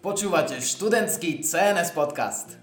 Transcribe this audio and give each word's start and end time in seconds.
Počúvate 0.00 0.64
študentský 0.64 1.44
CNS 1.44 1.92
podcast. 1.92 2.56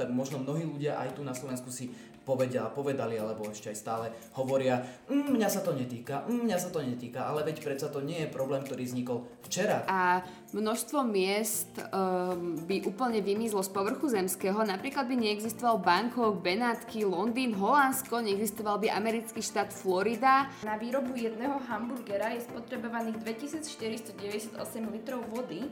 Tak 0.00 0.08
možno 0.08 0.40
mnohí 0.40 0.64
ľudia 0.64 0.96
aj 0.96 1.12
tu 1.12 1.20
na 1.20 1.36
Slovensku 1.36 1.68
si 1.68 1.92
povedia, 2.24 2.64
povedali, 2.72 3.20
alebo 3.20 3.52
ešte 3.52 3.68
aj 3.68 3.76
stále 3.76 4.06
hovoria, 4.40 4.80
mm, 5.04 5.36
mňa 5.36 5.48
sa 5.52 5.60
to 5.60 5.76
netýka, 5.76 6.24
mm, 6.24 6.48
mňa 6.48 6.56
sa 6.56 6.72
to 6.72 6.80
netýka, 6.80 7.28
ale 7.28 7.44
veď 7.44 7.60
predsa 7.60 7.92
to 7.92 8.00
nie 8.00 8.24
je 8.24 8.32
problém, 8.32 8.64
ktorý 8.64 8.88
vznikol 8.88 9.28
včera. 9.44 9.84
A 9.84 10.24
množstvo 10.56 11.04
miest 11.04 11.76
um, 11.76 12.56
by 12.64 12.88
úplne 12.88 13.20
vymizlo 13.20 13.60
z 13.60 13.70
povrchu 13.76 14.08
zemského, 14.08 14.56
napríklad 14.64 15.12
by 15.12 15.12
neexistoval 15.12 15.76
Bangkok, 15.76 16.40
Benátky, 16.40 17.04
Londýn, 17.04 17.52
Holandsko, 17.52 18.24
neexistoval 18.24 18.80
by 18.80 18.96
americký 18.96 19.44
štát 19.44 19.76
Florida. 19.76 20.48
Na 20.64 20.80
výrobu 20.80 21.12
jedného 21.20 21.60
hamburgera 21.68 22.32
je 22.32 22.48
spotrebovaných 22.48 23.20
2498 23.22 24.56
litrov 24.88 25.20
vody. 25.28 25.68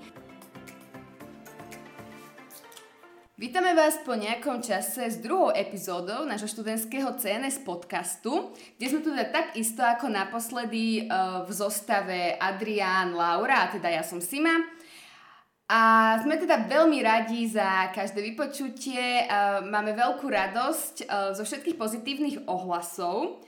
Vítame 3.35 3.75
vás 3.75 3.99
po 4.07 4.15
nejakom 4.15 4.63
čase 4.63 5.11
s 5.11 5.19
druhou 5.19 5.51
epizódou 5.51 6.23
nášho 6.23 6.47
študentského 6.47 7.19
CNS 7.19 7.67
podcastu, 7.67 8.55
kde 8.79 8.87
sme 8.87 9.03
tu 9.03 9.11
teda 9.11 9.27
tak 9.27 9.59
isto 9.59 9.83
ako 9.83 10.07
naposledy 10.07 11.11
uh, 11.11 11.43
v 11.43 11.51
zostave 11.51 12.39
Adrián, 12.39 13.11
Laura, 13.11 13.67
a 13.67 13.75
teda 13.75 13.91
ja 13.91 14.07
som 14.07 14.23
Sima. 14.23 14.55
A 15.67 16.15
sme 16.23 16.39
teda 16.39 16.63
veľmi 16.63 17.03
radi 17.03 17.51
za 17.51 17.91
každé 17.91 18.23
vypočutie, 18.23 19.27
uh, 19.27 19.67
máme 19.67 19.99
veľkú 19.99 20.31
radosť 20.31 20.95
uh, 21.03 21.35
zo 21.35 21.43
všetkých 21.43 21.75
pozitívnych 21.75 22.47
ohlasov. 22.47 23.43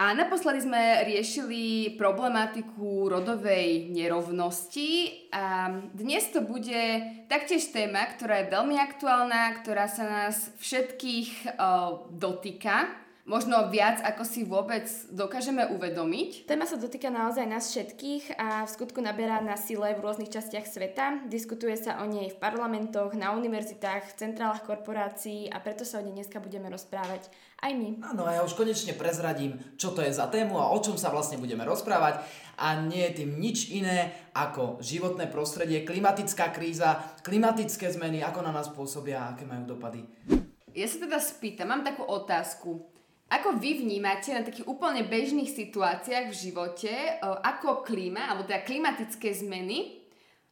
A 0.00 0.16
naposledy 0.16 0.64
sme 0.64 1.04
riešili 1.04 1.94
problematiku 1.94 3.12
rodovej 3.12 3.92
nerovnosti. 3.92 5.28
A 5.30 5.68
dnes 5.92 6.32
to 6.32 6.42
bude 6.42 7.04
taktiež 7.28 7.70
téma, 7.70 8.08
ktorá 8.16 8.42
je 8.42 8.52
veľmi 8.52 8.76
aktuálna, 8.80 9.62
ktorá 9.62 9.86
sa 9.86 10.04
nás 10.08 10.50
všetkých 10.58 11.54
uh, 11.54 12.08
dotýka 12.10 13.01
možno 13.22 13.70
viac, 13.70 14.02
ako 14.02 14.22
si 14.26 14.42
vôbec 14.42 14.86
dokážeme 15.14 15.70
uvedomiť. 15.70 16.50
Téma 16.50 16.66
sa 16.66 16.74
dotýka 16.74 17.06
naozaj 17.08 17.46
nás 17.46 17.70
všetkých 17.70 18.34
a 18.34 18.66
v 18.66 18.70
skutku 18.70 18.98
naberá 18.98 19.38
na 19.38 19.54
sile 19.54 19.94
v 19.94 20.02
rôznych 20.02 20.30
častiach 20.30 20.66
sveta. 20.66 21.26
Diskutuje 21.30 21.78
sa 21.78 22.02
o 22.02 22.06
nej 22.10 22.34
v 22.34 22.40
parlamentoch, 22.42 23.14
na 23.14 23.30
univerzitách, 23.34 24.10
v 24.10 24.18
centrálach 24.18 24.66
korporácií 24.66 25.46
a 25.46 25.62
preto 25.62 25.86
sa 25.86 26.02
o 26.02 26.04
nej 26.04 26.18
dneska 26.18 26.42
budeme 26.42 26.66
rozprávať 26.66 27.30
aj 27.62 27.72
my. 27.78 27.88
Áno, 28.02 28.26
a 28.26 28.34
ja 28.34 28.42
už 28.42 28.58
konečne 28.58 28.98
prezradím, 28.98 29.54
čo 29.78 29.94
to 29.94 30.02
je 30.02 30.10
za 30.10 30.26
tému 30.26 30.58
a 30.58 30.74
o 30.74 30.78
čom 30.82 30.98
sa 30.98 31.14
vlastne 31.14 31.38
budeme 31.38 31.62
rozprávať. 31.62 32.26
A 32.58 32.78
nie 32.82 33.06
je 33.10 33.22
tým 33.22 33.38
nič 33.38 33.70
iné 33.70 34.12
ako 34.34 34.82
životné 34.82 35.30
prostredie, 35.30 35.86
klimatická 35.86 36.50
kríza, 36.50 37.00
klimatické 37.22 37.86
zmeny, 37.86 38.20
ako 38.20 38.42
na 38.42 38.52
nás 38.52 38.68
pôsobia 38.68 39.24
a 39.24 39.30
aké 39.32 39.46
majú 39.46 39.78
dopady. 39.78 40.02
Ja 40.72 40.88
sa 40.88 41.04
teda 41.04 41.22
spýtam, 41.22 41.70
mám 41.70 41.86
takú 41.86 42.02
otázku. 42.02 42.92
Ako 43.32 43.56
vy 43.56 43.80
vnímate 43.80 44.36
na 44.36 44.44
takých 44.44 44.68
úplne 44.68 45.08
bežných 45.08 45.48
situáciách 45.48 46.28
v 46.28 46.36
živote, 46.36 46.92
e, 46.92 47.12
ako 47.24 47.80
klíma, 47.80 48.28
alebo 48.28 48.44
teda 48.44 48.60
klimatické 48.60 49.32
zmeny 49.32 50.04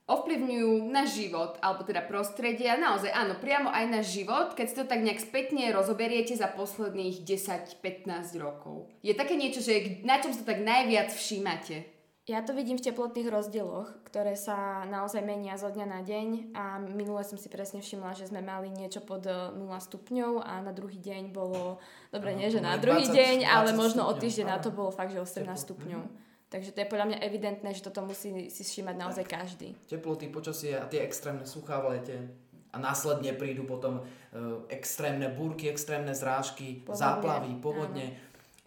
ovplyvňujú 0.08 0.90
na 0.90 1.04
život, 1.06 1.60
alebo 1.62 1.86
teda 1.86 2.02
prostredie 2.02 2.66
a 2.66 2.80
naozaj 2.80 3.12
áno, 3.12 3.38
priamo 3.38 3.70
aj 3.70 3.84
na 3.86 4.00
život, 4.02 4.58
keď 4.58 4.66
si 4.66 4.74
to 4.74 4.88
tak 4.88 5.04
nejak 5.04 5.22
spätne 5.22 5.70
rozoberiete 5.70 6.34
za 6.34 6.50
posledných 6.50 7.22
10-15 7.22 8.08
rokov. 8.40 8.90
Je 9.06 9.14
také 9.14 9.38
niečo, 9.38 9.62
že 9.62 10.02
na 10.02 10.18
čom 10.18 10.34
sa 10.34 10.42
tak 10.42 10.64
najviac 10.64 11.14
všímate? 11.14 11.99
Ja 12.30 12.46
to 12.46 12.54
vidím 12.54 12.78
v 12.78 12.86
teplotných 12.86 13.26
rozdieloch, 13.26 13.90
ktoré 14.06 14.38
sa 14.38 14.86
naozaj 14.86 15.18
menia 15.18 15.58
zo 15.58 15.66
dňa 15.66 15.86
na 15.90 15.98
deň 16.06 16.54
a 16.54 16.78
minule 16.78 17.26
som 17.26 17.34
si 17.34 17.50
presne 17.50 17.82
všimla, 17.82 18.14
že 18.14 18.30
sme 18.30 18.38
mali 18.38 18.70
niečo 18.70 19.02
pod 19.02 19.26
0 19.26 19.58
e, 19.58 19.82
stupňov 19.82 20.38
a 20.38 20.62
na 20.62 20.70
druhý 20.70 21.02
deň 21.02 21.34
bolo, 21.34 21.82
dobre 22.14 22.38
nie, 22.38 22.46
že 22.46 22.62
na 22.62 22.78
druhý 22.78 23.02
20, 23.02 23.18
deň, 23.18 23.36
20 23.42 23.50
ale 23.50 23.70
možno 23.74 24.06
o 24.06 24.14
týždeň 24.14 24.46
na 24.46 24.62
to 24.62 24.70
bolo 24.70 24.94
fakt, 24.94 25.10
že 25.10 25.18
18 25.18 25.42
stupňov. 25.42 26.06
Takže 26.54 26.70
to 26.70 26.78
je 26.78 26.86
podľa 26.86 27.06
mňa 27.10 27.18
evidentné, 27.18 27.74
že 27.74 27.82
toto 27.82 28.06
musí 28.06 28.46
si 28.46 28.62
všímať 28.62 28.94
naozaj 28.94 29.26
každý. 29.26 29.74
Teploty, 29.90 30.30
počasie 30.30 30.78
a 30.78 30.86
tie 30.86 31.02
extrémne 31.02 31.42
suchá 31.50 31.82
v 31.82 31.98
lete 31.98 32.30
a 32.70 32.78
následne 32.78 33.34
prídu 33.34 33.66
potom 33.66 34.06
uh, 34.06 34.62
extrémne 34.70 35.26
búrky, 35.34 35.66
extrémne 35.66 36.14
zrážky, 36.14 36.86
povodne, 36.86 37.02
záplavy, 37.02 37.50
povodne 37.58 38.06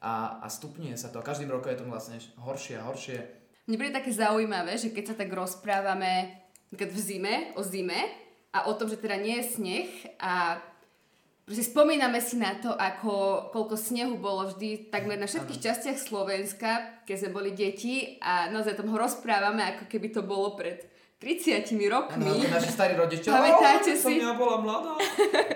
a, 0.04 0.44
a 0.44 0.48
stupňuje 0.52 1.00
sa 1.00 1.08
to. 1.08 1.24
A 1.24 1.28
každým 1.28 1.48
rokom 1.48 1.72
je 1.72 1.80
to 1.80 1.88
vlastne 1.88 2.20
horšie 2.44 2.76
a 2.76 2.84
horšie. 2.84 3.43
Mne 3.64 3.80
bude 3.80 3.96
také 3.96 4.12
zaujímavé, 4.12 4.76
že 4.76 4.92
keď 4.92 5.14
sa 5.14 5.16
tak 5.16 5.32
rozprávame 5.32 6.44
v 6.74 7.00
zime, 7.00 7.56
o 7.56 7.64
zime 7.64 8.12
a 8.52 8.68
o 8.68 8.74
tom, 8.76 8.92
že 8.92 9.00
teda 9.00 9.16
nie 9.16 9.40
je 9.40 9.46
sneh 9.56 9.90
a 10.20 10.60
Proste 11.44 11.76
spomíname 11.76 12.24
si 12.24 12.40
na 12.40 12.56
to, 12.56 12.72
ako, 12.72 13.52
koľko 13.52 13.76
snehu 13.76 14.16
bolo 14.16 14.48
vždy 14.48 14.88
takmer 14.88 15.20
na 15.20 15.28
všetkých 15.28 15.60
ano. 15.60 15.66
častiach 15.68 16.00
Slovenska, 16.00 17.04
keď 17.04 17.16
sme 17.20 17.36
boli 17.36 17.52
deti 17.52 18.16
a 18.24 18.48
naozaj 18.48 18.80
tom 18.80 18.88
ho 18.88 18.96
rozprávame, 18.96 19.60
ako 19.76 19.92
keby 19.92 20.08
to 20.16 20.24
bolo 20.24 20.56
pred 20.56 20.88
30 21.20 21.68
rokmi. 21.92 22.32
Áno, 22.32 22.48
naši 22.48 22.72
starí 22.72 22.96
rodičia. 22.96 23.36
Pamätáte 23.36 23.92
si? 23.92 24.24
Som 24.24 24.24
ja 24.24 24.40
bola 24.40 24.64
mladá. 24.64 24.96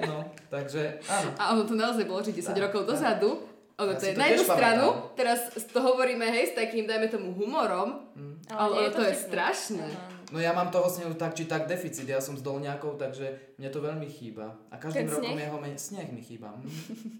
No, 0.03 0.27
takže 0.51 0.99
áno. 1.07 1.29
A 1.39 1.43
ono 1.55 1.63
to 1.63 1.79
naozaj 1.79 2.03
bolo, 2.03 2.19
že 2.19 2.35
10 2.35 2.51
tak, 2.51 2.67
rokov 2.67 2.83
tak. 2.83 2.89
dozadu. 2.91 3.46
Ono 3.77 3.93
ja 3.93 3.99
to 4.01 4.05
je 4.09 4.13
na 4.17 4.25
jednu 4.25 4.41
stranu, 4.41 4.85
pamätám. 4.89 5.13
teraz 5.13 5.39
to 5.69 5.79
hovoríme, 5.85 6.25
hej, 6.33 6.49
s 6.49 6.53
takým, 6.57 6.89
dajme 6.89 7.13
tomu, 7.13 7.29
humorom, 7.37 8.09
mm. 8.17 8.49
ale, 8.49 8.89
ale 8.89 8.89
to, 8.89 9.05
to 9.05 9.13
je 9.13 9.15
strašné. 9.29 9.85
No 10.33 10.41
ja 10.41 10.51
mám 10.51 10.73
toho 10.73 10.89
snehu 10.89 11.13
tak 11.13 11.37
či 11.37 11.45
tak 11.45 11.69
deficit, 11.69 12.09
ja 12.09 12.17
som 12.17 12.33
s 12.33 12.41
dolňakou, 12.41 12.97
takže 12.97 13.55
mne 13.61 13.69
to 13.69 13.79
veľmi 13.79 14.09
chýba. 14.09 14.57
A 14.73 14.81
každým 14.81 15.05
Ten 15.05 15.13
rokom 15.13 15.29
sneh? 15.29 15.45
jeho 15.45 15.57
menej, 15.61 15.79
sneh 15.79 16.09
mi 16.09 16.21
chýba. 16.25 16.57
Mm. 16.57 16.67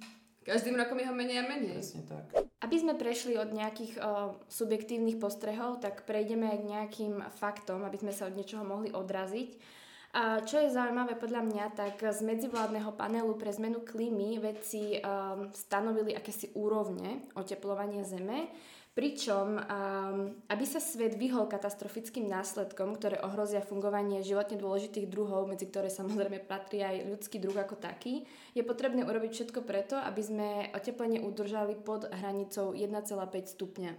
každým 0.50 0.75
rokom 0.79 0.97
jeho 0.97 1.13
menej 1.13 1.38
a 1.40 1.45
menej. 1.45 1.78
Presne 1.78 2.03
tak. 2.09 2.25
Aby 2.63 2.75
sme 2.79 2.94
prešli 2.97 3.38
od 3.38 3.53
nejakých 3.53 3.94
o, 4.01 4.39
subjektívnych 4.50 5.22
postrehov, 5.22 5.78
tak 5.78 6.09
prejdeme 6.09 6.50
aj 6.50 6.57
k 6.57 6.69
nejakým 6.74 7.13
faktom, 7.38 7.85
aby 7.85 8.01
sme 8.01 8.16
sa 8.16 8.25
od 8.25 8.34
niečoho 8.34 8.66
mohli 8.66 8.89
odraziť. 8.89 9.77
A 10.18 10.42
čo 10.42 10.58
je 10.58 10.74
zaujímavé 10.74 11.14
podľa 11.14 11.46
mňa, 11.46 11.66
tak 11.78 12.02
z 12.02 12.26
medzivládneho 12.26 12.90
panelu 12.98 13.30
pre 13.38 13.54
zmenu 13.54 13.86
klímy 13.86 14.42
vedci 14.42 14.98
um, 14.98 15.54
stanovili 15.54 16.18
akési 16.18 16.50
úrovne 16.58 17.30
oteplovania 17.38 18.02
Zeme, 18.02 18.50
pričom 18.98 19.62
um, 19.62 20.34
aby 20.50 20.66
sa 20.66 20.82
svet 20.82 21.14
vyhol 21.22 21.46
katastrofickým 21.46 22.26
následkom, 22.26 22.98
ktoré 22.98 23.22
ohrozia 23.22 23.62
fungovanie 23.62 24.26
životne 24.26 24.58
dôležitých 24.58 25.06
druhov, 25.06 25.46
medzi 25.46 25.70
ktoré 25.70 25.94
samozrejme 25.94 26.42
patrí 26.50 26.82
aj 26.82 27.14
ľudský 27.14 27.38
druh 27.38 27.54
ako 27.54 27.78
taký, 27.78 28.26
je 28.58 28.66
potrebné 28.66 29.06
urobiť 29.06 29.32
všetko 29.38 29.62
preto, 29.70 30.02
aby 30.02 30.22
sme 30.26 30.50
oteplenie 30.74 31.22
udržali 31.22 31.78
pod 31.78 32.10
hranicou 32.10 32.74
1,5 32.74 33.06
stupňa 33.54 33.94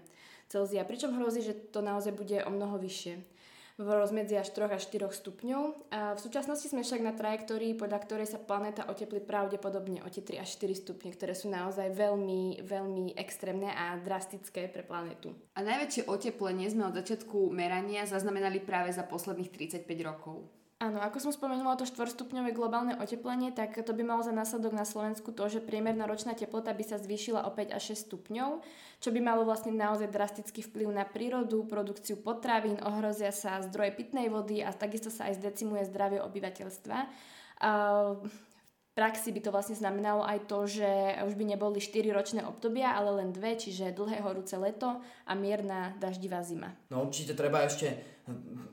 Celzia, 0.51 0.83
pričom 0.83 1.15
hrozí, 1.15 1.47
že 1.47 1.55
to 1.55 1.79
naozaj 1.79 2.11
bude 2.11 2.43
o 2.43 2.51
mnoho 2.51 2.75
vyššie 2.83 3.38
v 3.79 3.87
rozmedzi 3.87 4.35
až 4.35 4.51
3 4.51 4.75
až 4.75 4.91
4 4.91 5.07
stupňov. 5.07 5.63
V 5.89 6.21
súčasnosti 6.21 6.67
sme 6.67 6.83
však 6.83 6.99
na 6.99 7.15
trajektórii, 7.15 7.79
podľa 7.79 8.03
ktorej 8.03 8.27
sa 8.27 8.43
planéta 8.43 8.91
oteplí 8.91 9.23
pravdepodobne 9.23 10.03
o 10.03 10.11
tie 10.11 10.27
3 10.27 10.43
až 10.43 10.59
4 10.59 10.83
stupne, 10.83 11.15
ktoré 11.15 11.31
sú 11.39 11.47
naozaj 11.47 11.95
veľmi, 11.95 12.67
veľmi 12.67 13.15
extrémne 13.15 13.71
a 13.71 13.95
drastické 14.03 14.67
pre 14.67 14.83
planetu. 14.83 15.31
A 15.55 15.63
najväčšie 15.63 16.11
oteplenie 16.11 16.67
sme 16.67 16.91
od 16.91 16.99
začiatku 16.99 17.55
merania 17.55 18.03
zaznamenali 18.03 18.59
práve 18.59 18.91
za 18.91 19.07
posledných 19.07 19.55
35 19.55 19.87
rokov. 20.03 20.58
Áno, 20.79 21.03
ako 21.03 21.19
som 21.19 21.35
spomenula 21.35 21.75
to 21.75 21.91
štvorstupňové 21.91 22.55
globálne 22.55 22.95
oteplenie, 23.03 23.51
tak 23.51 23.75
to 23.83 23.91
by 23.91 24.07
malo 24.07 24.23
za 24.23 24.31
následok 24.31 24.71
na 24.71 24.87
Slovensku 24.87 25.35
to, 25.35 25.51
že 25.51 25.59
priemerná 25.59 26.07
ročná 26.07 26.39
teplota 26.39 26.71
by 26.71 26.87
sa 26.87 27.03
zvýšila 27.03 27.43
o 27.43 27.51
5 27.51 27.75
až 27.75 27.99
6 27.99 28.07
stupňov, 28.07 28.63
čo 29.03 29.11
by 29.11 29.19
malo 29.19 29.43
vlastne 29.43 29.75
naozaj 29.75 30.07
drastický 30.07 30.63
vplyv 30.63 30.95
na 30.95 31.03
prírodu, 31.03 31.67
produkciu 31.67 32.23
potravín, 32.23 32.79
ohrozia 32.79 33.35
sa 33.35 33.59
zdroje 33.67 33.91
pitnej 33.99 34.31
vody 34.31 34.63
a 34.63 34.71
takisto 34.71 35.11
sa 35.11 35.27
aj 35.27 35.43
zdecimuje 35.43 35.83
zdravie 35.91 36.23
obyvateľstva. 36.23 36.99
v 38.23 38.35
praxi 38.95 39.35
by 39.35 39.41
to 39.43 39.51
vlastne 39.51 39.75
znamenalo 39.75 40.23
aj 40.23 40.47
to, 40.47 40.59
že 40.67 40.91
už 41.27 41.35
by 41.35 41.45
neboli 41.59 41.83
4 41.83 42.07
ročné 42.15 42.41
obdobia, 42.47 42.95
ale 42.95 43.19
len 43.19 43.35
dve, 43.35 43.59
čiže 43.59 43.95
dlhé 43.95 44.23
horúce 44.23 44.55
leto 44.55 45.03
a 45.27 45.33
mierna 45.35 45.95
daždivá 45.99 46.43
zima. 46.47 46.71
No 46.91 47.03
určite 47.07 47.35
treba 47.35 47.67
ešte 47.67 48.18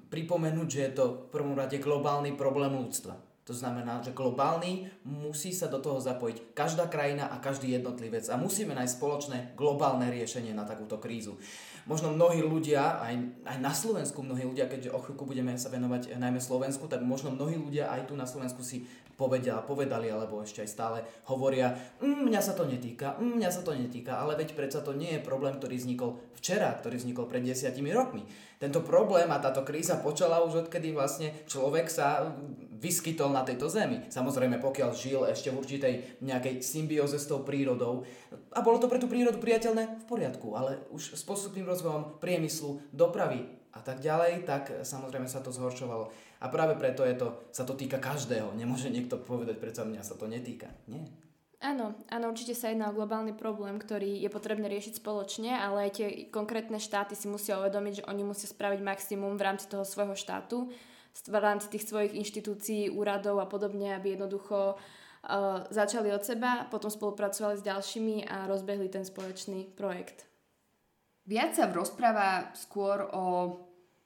pripomenúť, 0.10 0.68
že 0.68 0.82
je 0.88 0.92
to 0.96 1.06
v 1.28 1.32
prvom 1.34 1.56
rade 1.58 1.78
globálny 1.82 2.38
problém 2.38 2.72
ľudstva. 2.76 3.18
To 3.46 3.54
znamená, 3.54 4.02
že 4.02 4.10
globálny 4.10 4.90
musí 5.06 5.54
sa 5.54 5.70
do 5.70 5.78
toho 5.78 6.02
zapojiť 6.02 6.58
každá 6.58 6.90
krajina 6.90 7.30
a 7.30 7.38
každý 7.38 7.78
jednotlivec 7.78 8.26
a 8.34 8.42
musíme 8.42 8.74
nájsť 8.74 8.98
spoločné 8.98 9.38
globálne 9.54 10.10
riešenie 10.10 10.50
na 10.58 10.66
takúto 10.66 10.98
krízu. 10.98 11.38
možno 11.86 12.10
mnohí 12.10 12.42
ľudia, 12.42 12.98
aj, 12.98 13.14
aj 13.46 13.58
na 13.62 13.70
Slovensku 13.70 14.26
mnohí 14.26 14.50
ľudia, 14.50 14.66
keďže 14.66 14.90
o 14.90 14.98
chvíľku 14.98 15.30
budeme 15.30 15.54
sa 15.62 15.70
venovať 15.70 16.18
najmä 16.18 16.42
Slovensku, 16.42 16.90
tak 16.90 17.06
možno 17.06 17.30
mnohí 17.30 17.62
ľudia 17.62 17.94
aj 17.94 18.10
tu 18.10 18.18
na 18.18 18.26
Slovensku 18.26 18.66
si 18.66 18.90
povedia, 19.14 19.64
povedali 19.64 20.12
alebo 20.12 20.44
ešte 20.44 20.66
aj 20.66 20.70
stále 20.70 21.00
hovoria, 21.32 21.72
mm, 22.04 22.28
mňa 22.28 22.42
sa 22.44 22.58
to 22.58 22.68
netýka, 22.68 23.16
mm, 23.22 23.40
mňa 23.40 23.50
sa 23.54 23.62
to 23.64 23.78
netýka, 23.78 24.20
ale 24.20 24.36
veď 24.36 24.58
predsa 24.58 24.84
to 24.84 24.98
nie 24.98 25.16
je 25.16 25.24
problém, 25.24 25.56
ktorý 25.56 25.78
vznikol 25.80 26.20
včera, 26.36 26.74
ktorý 26.76 27.00
vznikol 27.00 27.30
pred 27.30 27.46
desiatimi 27.46 27.94
rokmi. 27.96 28.28
Tento 28.56 28.80
problém 28.82 29.28
a 29.32 29.42
táto 29.44 29.68
kríza 29.68 30.00
počala 30.00 30.40
už 30.44 30.68
odkedy 30.68 30.96
vlastne 30.96 31.36
človek 31.46 31.92
sa 31.92 32.32
vyskytol 32.80 33.32
na 33.32 33.44
tejto 33.44 33.68
zemi. 33.68 34.06
Samozrejme, 34.08 34.62
pokiaľ 34.62 34.90
žil 34.96 35.26
ešte 35.28 35.52
v 35.52 35.60
určitej 35.60 35.94
nejakej 36.24 36.62
symbióze 36.62 37.20
s 37.20 37.28
tou 37.28 37.44
prírodou. 37.44 38.08
A 38.56 38.60
bolo 38.64 38.80
to 38.80 38.92
pre 38.92 39.02
tú 39.02 39.12
prírodu 39.12 39.40
priateľné 39.42 40.04
v 40.04 40.06
poriadku, 40.08 40.56
ale 40.56 40.86
už 40.92 41.18
s 41.18 41.24
postupným 41.28 41.68
rozvojom 41.68 42.22
priemyslu, 42.24 42.80
dopravy 42.96 43.48
a 43.76 43.84
tak 43.84 44.00
ďalej, 44.00 44.48
tak 44.48 44.88
samozrejme 44.88 45.28
sa 45.28 45.44
to 45.44 45.52
zhoršovalo. 45.52 46.12
A 46.40 46.46
práve 46.48 46.80
preto 46.80 47.04
je 47.04 47.16
to, 47.16 47.28
sa 47.52 47.68
to 47.68 47.76
týka 47.76 48.00
každého. 48.00 48.56
Nemôže 48.56 48.88
niekto 48.88 49.20
povedať, 49.20 49.60
predsa 49.60 49.84
mňa 49.84 50.02
sa 50.04 50.16
to 50.16 50.32
netýka. 50.32 50.72
Nie. 50.88 51.04
Áno, 51.64 51.96
áno, 52.12 52.26
určite 52.30 52.52
sa 52.52 52.68
jedná 52.70 52.92
o 52.92 52.98
globálny 52.98 53.32
problém, 53.32 53.80
ktorý 53.80 54.20
je 54.20 54.30
potrebné 54.30 54.68
riešiť 54.68 55.00
spoločne, 55.00 55.56
ale 55.56 55.88
aj 55.88 55.92
tie 55.96 56.08
konkrétne 56.28 56.78
štáty 56.78 57.16
si 57.16 57.32
musia 57.32 57.58
uvedomiť, 57.58 58.04
že 58.04 58.08
oni 58.12 58.24
musia 58.28 58.52
spraviť 58.52 58.84
maximum 58.84 59.40
v 59.40 59.46
rámci 59.46 59.72
toho 59.72 59.88
svojho 59.88 60.20
štátu, 60.20 60.68
v 61.16 61.36
rámci 61.40 61.72
tých 61.72 61.88
svojich 61.88 62.12
inštitúcií, 62.12 62.92
úradov 62.92 63.40
a 63.40 63.48
podobne, 63.48 63.96
aby 63.96 64.20
jednoducho 64.20 64.76
uh, 64.76 65.64
začali 65.72 66.12
od 66.12 66.28
seba, 66.28 66.68
potom 66.68 66.92
spolupracovali 66.92 67.56
s 67.56 67.64
ďalšími 67.64 68.28
a 68.28 68.52
rozbehli 68.52 68.92
ten 68.92 69.08
spoločný 69.08 69.72
projekt. 69.80 70.28
Viac 71.26 71.58
sa 71.58 71.72
rozpráva 71.72 72.52
skôr 72.54 73.10
o 73.16 73.24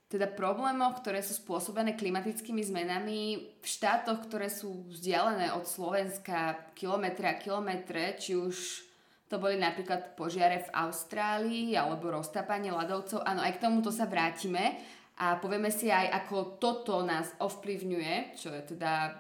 teda 0.09 0.25
problémoch, 0.25 1.06
ktoré 1.06 1.21
sú 1.21 1.38
spôsobené 1.38 1.94
klimatickými 1.94 2.65
zmenami 2.65 3.21
v 3.61 3.65
štátoch, 3.65 4.25
ktoré 4.25 4.50
sú 4.50 4.89
vzdialené 4.89 5.53
od 5.53 5.69
Slovenska 5.69 6.73
kilometre 6.73 7.29
a 7.29 7.38
kilometre, 7.38 8.17
či 8.17 8.33
už 8.33 8.89
to 9.29 9.38
boli 9.38 9.61
napríklad 9.61 10.17
požiare 10.17 10.65
v 10.65 10.73
Austrálii 10.73 11.77
alebo 11.77 12.09
roztápanie 12.09 12.73
ľadovcov. 12.73 13.21
Áno, 13.21 13.45
aj 13.45 13.61
k 13.61 13.69
tomuto 13.69 13.94
sa 13.94 14.09
vrátime 14.09 14.81
a 15.21 15.38
povieme 15.38 15.69
si 15.69 15.94
aj, 15.94 16.25
ako 16.25 16.57
toto 16.57 17.06
nás 17.06 17.29
ovplyvňuje, 17.38 18.33
čo 18.33 18.50
je 18.50 18.61
teda 18.73 19.13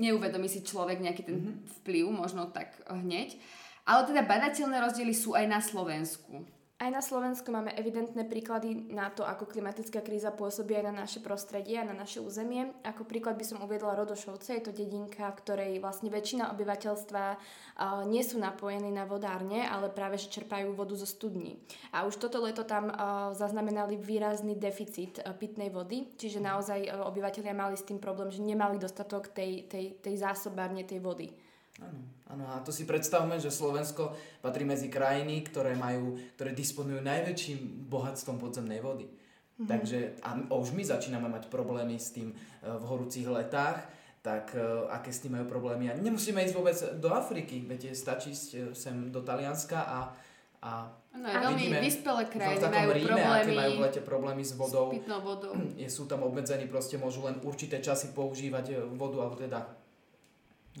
neuvedomí 0.00 0.48
si 0.48 0.64
človek 0.64 1.04
nejaký 1.04 1.22
ten 1.28 1.36
mhm. 1.36 1.52
vplyv, 1.84 2.04
možno 2.08 2.48
tak 2.48 2.72
hneď. 2.88 3.36
Ale 3.84 4.08
teda 4.08 4.24
badateľné 4.24 4.80
rozdiely 4.82 5.12
sú 5.12 5.36
aj 5.36 5.46
na 5.46 5.60
Slovensku. 5.60 6.55
Aj 6.76 6.92
na 6.92 7.00
Slovensku 7.00 7.48
máme 7.48 7.72
evidentné 7.72 8.28
príklady 8.28 8.92
na 8.92 9.08
to, 9.08 9.24
ako 9.24 9.48
klimatická 9.48 10.04
kríza 10.04 10.28
pôsobí 10.28 10.76
aj 10.76 10.92
na 10.92 11.08
naše 11.08 11.24
prostredie 11.24 11.80
a 11.80 11.88
na 11.88 11.96
naše 11.96 12.20
územie. 12.20 12.68
Ako 12.84 13.08
príklad 13.08 13.40
by 13.40 13.48
som 13.48 13.64
uviedla 13.64 13.96
Rodošovce, 13.96 14.60
je 14.60 14.64
to 14.68 14.76
dedinka, 14.76 15.24
v 15.32 15.40
ktorej 15.40 15.72
vlastne 15.80 16.12
väčšina 16.12 16.52
obyvateľstva 16.52 17.24
nie 18.12 18.20
sú 18.20 18.36
napojení 18.36 18.92
na 18.92 19.08
vodárne, 19.08 19.64
ale 19.64 19.88
práve 19.88 20.20
že 20.20 20.28
čerpajú 20.28 20.76
vodu 20.76 20.92
zo 21.00 21.08
studní. 21.08 21.56
A 21.96 22.04
už 22.04 22.20
toto 22.20 22.44
leto 22.44 22.60
tam 22.68 22.92
zaznamenali 23.32 23.96
výrazný 23.96 24.52
deficit 24.52 25.24
pitnej 25.40 25.72
vody, 25.72 26.12
čiže 26.20 26.44
naozaj 26.44 26.92
obyvateľia 26.92 27.56
mali 27.56 27.80
s 27.80 27.88
tým 27.88 27.96
problém, 27.96 28.28
že 28.28 28.44
nemali 28.44 28.76
dostatok 28.76 29.32
tej, 29.32 29.64
tej, 29.64 29.96
tej 30.04 30.14
zásobárne 30.20 30.84
tej 30.84 31.00
vody. 31.00 31.32
Áno, 31.76 32.00
áno, 32.32 32.44
a 32.56 32.64
to 32.64 32.72
si 32.72 32.88
predstavme, 32.88 33.36
že 33.36 33.52
Slovensko 33.52 34.16
patrí 34.40 34.64
medzi 34.64 34.88
krajiny, 34.88 35.44
ktoré, 35.44 35.76
majú, 35.76 36.16
ktoré 36.36 36.56
disponujú 36.56 37.04
najväčším 37.04 37.84
bohatstvom 37.92 38.40
podzemnej 38.40 38.80
vody. 38.80 39.04
Mm-hmm. 39.04 39.68
Takže 39.68 39.98
a 40.24 40.36
už 40.56 40.72
my 40.72 40.84
začíname 40.84 41.28
mať 41.28 41.48
problémy 41.52 41.96
s 41.96 42.12
tým 42.12 42.32
e, 42.32 42.36
v 42.64 42.84
horúcich 42.84 43.28
letách, 43.28 43.88
tak 44.24 44.52
e, 44.56 44.60
aké 44.92 45.12
s 45.12 45.24
tým 45.24 45.36
majú 45.36 45.48
problémy. 45.48 45.92
A 45.92 45.96
nemusíme 45.96 46.44
ísť 46.44 46.56
vôbec 46.56 46.76
do 47.00 47.08
Afriky, 47.12 47.64
viete, 47.64 47.92
stačí 47.92 48.32
ísť 48.32 48.50
e, 48.52 48.60
sem 48.76 49.08
do 49.12 49.20
Talianska 49.24 49.80
a, 49.84 49.98
a 50.64 50.70
No, 51.16 51.24
je 51.24 51.56
vidíme, 51.56 51.80
vyspelé 51.80 52.28
krajiny 52.28 52.60
majú 52.60 52.92
Ríme, 52.92 53.08
problémy 53.08 53.40
aké 53.40 53.52
majú 53.56 53.72
v 53.72 53.84
lete 53.88 54.00
problémy 54.04 54.44
s 54.44 54.52
vodou. 54.52 54.92
S 54.92 55.00
pitnou 55.00 55.20
vodou. 55.24 55.52
Je, 55.80 55.88
sú 55.88 56.04
tam 56.04 56.28
obmedzení, 56.28 56.68
proste 56.68 57.00
môžu 57.00 57.24
len 57.24 57.40
určité 57.40 57.80
časy 57.80 58.12
používať 58.12 58.84
vodu, 58.92 59.24
alebo 59.24 59.40
teda 59.40 59.64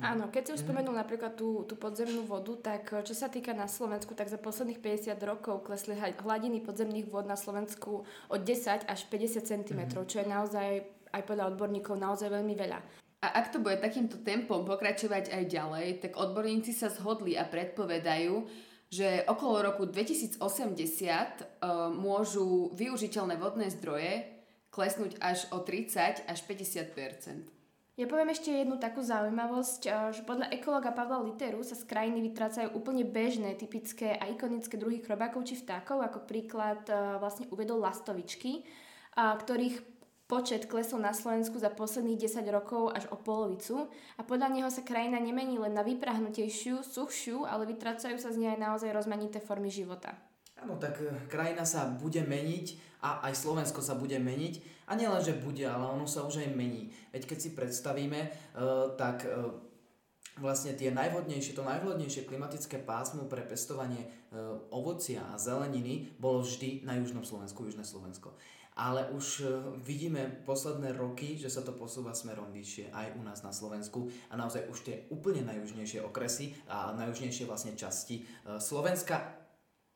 Áno, 0.04 0.28
keď 0.28 0.42
si 0.44 0.50
už 0.56 0.60
mhm. 0.60 0.66
spomenul 0.68 0.94
napríklad 0.96 1.32
tú, 1.40 1.64
tú 1.64 1.72
podzemnú 1.76 2.28
vodu, 2.28 2.52
tak 2.60 2.92
eh, 2.92 3.00
čo 3.00 3.16
sa 3.16 3.32
týka 3.32 3.56
na 3.56 3.64
Slovensku, 3.64 4.12
tak 4.12 4.28
za 4.28 4.36
posledných 4.36 4.80
50 4.80 5.16
rokov 5.24 5.64
klesli 5.64 5.96
hladiny 5.96 6.60
podzemných 6.60 7.08
vod 7.08 7.24
na 7.24 7.38
Slovensku 7.38 8.04
od 8.04 8.40
10 8.40 8.84
až 8.84 9.00
50 9.08 9.40
cm, 9.40 9.80
mm. 9.80 10.04
čo 10.04 10.16
je 10.20 10.26
naozaj 10.28 10.68
aj 11.16 11.22
podľa 11.24 11.56
odborníkov 11.56 11.96
naozaj 11.96 12.28
veľmi 12.28 12.52
veľa. 12.52 12.78
A 13.24 13.26
ak 13.40 13.48
to 13.48 13.64
bude 13.64 13.80
takýmto 13.80 14.20
tempom 14.20 14.68
pokračovať 14.68 15.32
aj 15.32 15.44
ďalej, 15.48 15.86
tak 16.04 16.20
odborníci 16.20 16.76
sa 16.76 16.92
zhodli 16.92 17.32
a 17.32 17.48
predpovedajú, 17.48 18.44
že 18.92 19.24
okolo 19.24 19.72
roku 19.72 19.88
2080 19.88 20.36
uh, 20.36 20.44
eh, 20.44 21.48
môžu 21.96 22.68
využiteľné 22.76 23.40
vodné 23.40 23.72
zdroje 23.72 24.36
klesnúť 24.68 25.16
až 25.24 25.48
o 25.56 25.64
30 25.64 26.28
až 26.28 26.38
50 26.44 27.55
ja 27.96 28.04
poviem 28.04 28.28
ešte 28.28 28.52
jednu 28.52 28.76
takú 28.76 29.00
zaujímavosť, 29.00 29.82
eh, 29.88 29.92
že 30.12 30.22
podľa 30.28 30.52
ekologa 30.52 30.92
Pavla 30.92 31.24
Literu 31.24 31.64
sa 31.64 31.72
z 31.72 31.88
krajiny 31.88 32.20
vytrácajú 32.28 32.76
úplne 32.76 33.08
bežné, 33.08 33.56
typické 33.56 34.12
a 34.12 34.28
ikonické 34.28 34.76
druhy 34.76 35.00
chrobákov 35.00 35.48
či 35.48 35.56
vtákov, 35.56 36.04
ako 36.04 36.28
príklad 36.28 36.84
eh, 36.92 37.16
vlastne 37.16 37.48
uvedol 37.48 37.80
lastovičky, 37.80 38.68
ktorých 39.16 39.96
počet 40.28 40.68
klesol 40.68 41.00
na 41.00 41.14
Slovensku 41.16 41.56
za 41.56 41.72
posledných 41.72 42.18
10 42.28 42.44
rokov 42.50 42.92
až 42.92 43.08
o 43.08 43.16
polovicu 43.16 43.88
a 44.18 44.26
podľa 44.26 44.52
neho 44.52 44.68
sa 44.68 44.82
krajina 44.82 45.22
nemení 45.22 45.56
len 45.56 45.72
na 45.72 45.86
vyprahnutejšiu, 45.86 46.82
suchšiu, 46.82 47.46
ale 47.46 47.64
vytrácajú 47.64 48.18
sa 48.18 48.34
z 48.34 48.44
nej 48.44 48.50
aj 48.58 48.60
naozaj 48.60 48.90
rozmanité 48.92 49.38
formy 49.38 49.70
života. 49.70 50.18
Áno, 50.60 50.76
tak 50.76 51.00
eh, 51.00 51.12
krajina 51.32 51.64
sa 51.64 51.88
bude 51.88 52.20
meniť 52.26 52.95
a 53.06 53.22
aj 53.30 53.38
Slovensko 53.38 53.78
sa 53.78 53.94
bude 53.94 54.18
meniť 54.18 54.82
a 54.90 54.98
nielen, 54.98 55.22
že 55.22 55.38
bude, 55.38 55.62
ale 55.62 55.86
ono 55.86 56.10
sa 56.10 56.26
už 56.26 56.42
aj 56.42 56.58
mení. 56.58 56.90
Veď 57.14 57.30
keď 57.30 57.38
si 57.38 57.50
predstavíme, 57.54 58.20
uh, 58.26 58.98
tak 58.98 59.22
uh, 59.22 59.54
vlastne 60.42 60.74
tie 60.74 60.90
najvhodnejšie, 60.90 61.54
to 61.54 61.62
najvhodnejšie 61.62 62.26
klimatické 62.26 62.82
pásmo 62.82 63.30
pre 63.30 63.46
pestovanie 63.46 64.10
uh, 64.34 64.58
ovocia 64.74 65.22
a 65.30 65.38
zeleniny 65.38 66.18
bolo 66.18 66.42
vždy 66.42 66.82
na 66.82 66.98
južnom 66.98 67.22
Slovensku, 67.22 67.62
južné 67.62 67.86
Slovensko. 67.86 68.34
Ale 68.76 69.08
už 69.08 69.48
vidíme 69.80 70.44
posledné 70.44 70.92
roky, 70.92 71.40
že 71.40 71.48
sa 71.48 71.64
to 71.64 71.72
posúva 71.72 72.12
smerom 72.12 72.52
vyššie 72.52 72.92
aj 72.92 73.16
u 73.16 73.24
nás 73.24 73.40
na 73.40 73.48
Slovensku 73.48 74.12
a 74.28 74.36
naozaj 74.36 74.68
už 74.68 74.78
tie 74.84 75.08
úplne 75.08 75.48
najjužnejšie 75.48 76.04
okresy 76.04 76.52
a 76.68 76.92
najjužnejšie 76.92 77.48
vlastne 77.48 77.72
časti 77.72 78.28
Slovenska 78.60 79.32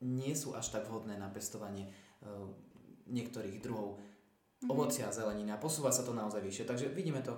nie 0.00 0.32
sú 0.32 0.56
až 0.56 0.72
tak 0.72 0.88
vhodné 0.88 1.20
na 1.20 1.28
pestovanie 1.28 1.92
niektorých 3.10 3.58
druhov 3.60 3.98
mm-hmm. 3.98 4.70
ovocia 4.70 5.10
a 5.10 5.14
zeleniny 5.14 5.50
a 5.52 5.60
posúva 5.60 5.90
sa 5.90 6.06
to 6.06 6.14
naozaj 6.14 6.40
vyššie. 6.40 6.64
Takže 6.64 6.86
vidíme 6.94 7.20
to, 7.20 7.36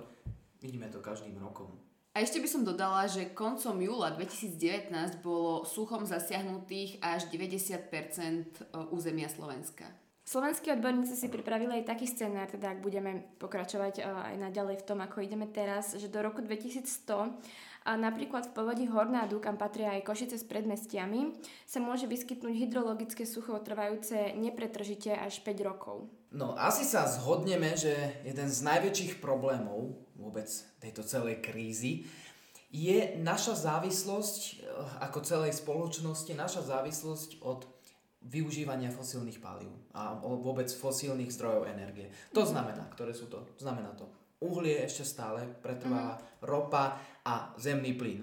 vidíme 0.61 0.87
to 0.87 1.01
každým 1.01 1.35
rokom. 1.41 1.73
A 2.13 2.21
ešte 2.21 2.37
by 2.37 2.45
som 2.45 2.61
dodala, 2.61 3.09
že 3.09 3.33
koncom 3.33 3.73
júla 3.81 4.13
2019 4.13 4.93
bolo 5.25 5.65
suchom 5.65 6.05
zasiahnutých 6.05 7.01
až 7.01 7.25
90% 7.33 7.89
e, 7.89 8.61
územia 8.93 9.25
Slovenska. 9.33 9.89
Slovenskí 10.23 10.71
odborníci 10.71 11.19
si 11.19 11.27
pripravili 11.27 11.83
aj 11.83 11.91
taký 11.91 12.07
scenár, 12.07 12.47
teda 12.47 12.71
ak 12.71 12.79
budeme 12.79 13.27
pokračovať 13.43 13.99
e, 13.99 14.01
aj 14.07 14.35
naďalej 14.39 14.79
v 14.79 14.87
tom, 14.87 15.03
ako 15.03 15.19
ideme 15.19 15.51
teraz, 15.51 15.99
že 15.99 16.07
do 16.07 16.23
roku 16.23 16.39
2100 16.39 17.35
a 17.83 17.91
napríklad 17.99 18.47
v 18.47 18.55
povodí 18.55 18.85
Hornádu, 18.87 19.43
kam 19.43 19.59
patria 19.59 19.99
aj 19.99 20.07
Košice 20.07 20.39
s 20.39 20.47
predmestiami, 20.47 21.35
sa 21.67 21.83
môže 21.83 22.07
vyskytnúť 22.07 22.55
hydrologické 22.55 23.27
sucho 23.27 23.59
trvajúce 23.59 24.31
nepretržite 24.39 25.11
až 25.11 25.43
5 25.43 25.67
rokov. 25.67 26.07
No 26.31 26.55
asi 26.55 26.87
sa 26.87 27.03
zhodneme, 27.03 27.75
že 27.75 28.23
jeden 28.23 28.47
z 28.47 28.59
najväčších 28.63 29.19
problémov 29.19 29.99
vôbec 30.15 30.47
tejto 30.79 31.03
celej 31.03 31.43
krízy 31.43 32.07
je 32.71 33.19
naša 33.19 33.59
závislosť 33.59 34.41
eh, 34.41 35.03
ako 35.03 35.19
celej 35.19 35.53
spoločnosti, 35.59 36.31
naša 36.31 36.63
závislosť 36.63 37.43
od 37.43 37.72
využívania 38.27 38.89
fosílnych 38.89 39.39
palív 39.43 39.71
a 39.91 40.15
vôbec 40.19 40.71
fosílnych 40.71 41.31
zdrojov 41.31 41.67
energie. 41.67 42.07
To 42.31 42.47
znamená, 42.47 42.87
ktoré 42.95 43.11
sú 43.11 43.27
to? 43.27 43.43
Znamená 43.59 43.91
to 43.95 44.07
uhlie 44.43 44.83
ešte 44.83 45.07
stále 45.07 45.47
pretrváva, 45.63 46.19
mm-hmm. 46.19 46.43
ropa 46.43 46.99
a 47.23 47.55
zemný 47.55 47.95
plyn. 47.95 48.19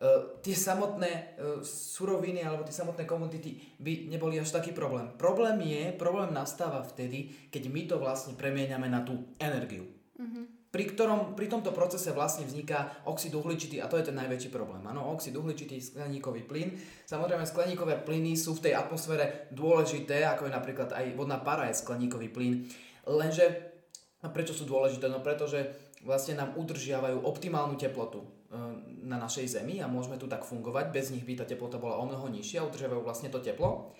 Uh, 0.00 0.40
tie 0.40 0.56
samotné 0.56 1.36
uh, 1.36 1.60
suroviny 1.66 2.40
alebo 2.40 2.64
tie 2.64 2.72
samotné 2.72 3.04
komodity 3.04 3.58
by 3.76 4.08
neboli 4.08 4.40
až 4.40 4.48
taký 4.48 4.72
problém. 4.72 5.12
Problém 5.20 5.60
je, 5.60 5.92
problém 5.92 6.32
nastáva 6.32 6.80
vtedy, 6.80 7.50
keď 7.52 7.62
my 7.68 7.82
to 7.84 7.96
vlastne 8.00 8.32
premieňame 8.32 8.88
na 8.88 9.04
tú 9.04 9.36
energiu. 9.36 9.84
Pri, 10.70 10.86
ktorom, 10.94 11.34
pri 11.34 11.50
tomto 11.50 11.74
procese 11.74 12.14
vlastne 12.14 12.46
vzniká 12.46 13.02
oxid 13.10 13.34
uhličitý 13.34 13.82
a 13.82 13.90
to 13.90 13.98
je 13.98 14.06
ten 14.06 14.14
najväčší 14.14 14.54
problém. 14.54 14.86
Áno, 14.86 15.10
oxid 15.10 15.34
uhličitý, 15.34 15.82
skleníkový 15.82 16.46
plyn. 16.46 16.78
Samozrejme, 17.10 17.42
skleníkové 17.42 18.06
plyny 18.06 18.38
sú 18.38 18.54
v 18.54 18.70
tej 18.70 18.78
atmosfére 18.78 19.50
dôležité, 19.50 20.22
ako 20.22 20.46
je 20.46 20.54
napríklad 20.54 20.94
aj 20.94 21.18
vodná 21.18 21.42
para 21.42 21.66
je 21.66 21.82
skleníkový 21.82 22.30
plyn. 22.30 22.70
Lenže, 23.10 23.50
a 24.22 24.30
prečo 24.30 24.54
sú 24.54 24.62
dôležité? 24.62 25.10
No 25.10 25.18
pretože 25.18 25.90
vlastne 26.06 26.38
nám 26.38 26.54
udržiavajú 26.54 27.26
optimálnu 27.26 27.74
teplotu 27.74 28.22
e, 28.22 28.28
na 29.04 29.18
našej 29.18 29.60
Zemi 29.60 29.82
a 29.82 29.90
môžeme 29.90 30.22
tu 30.22 30.30
tak 30.30 30.46
fungovať. 30.46 30.94
Bez 30.94 31.10
nich 31.10 31.26
by 31.26 31.42
tá 31.42 31.44
teplota 31.44 31.82
bola 31.82 31.98
o 31.98 32.06
mnoho 32.06 32.30
nižšia, 32.30 32.62
udržiavajú 32.62 33.02
vlastne 33.02 33.32
to 33.32 33.42
teplo. 33.42 33.90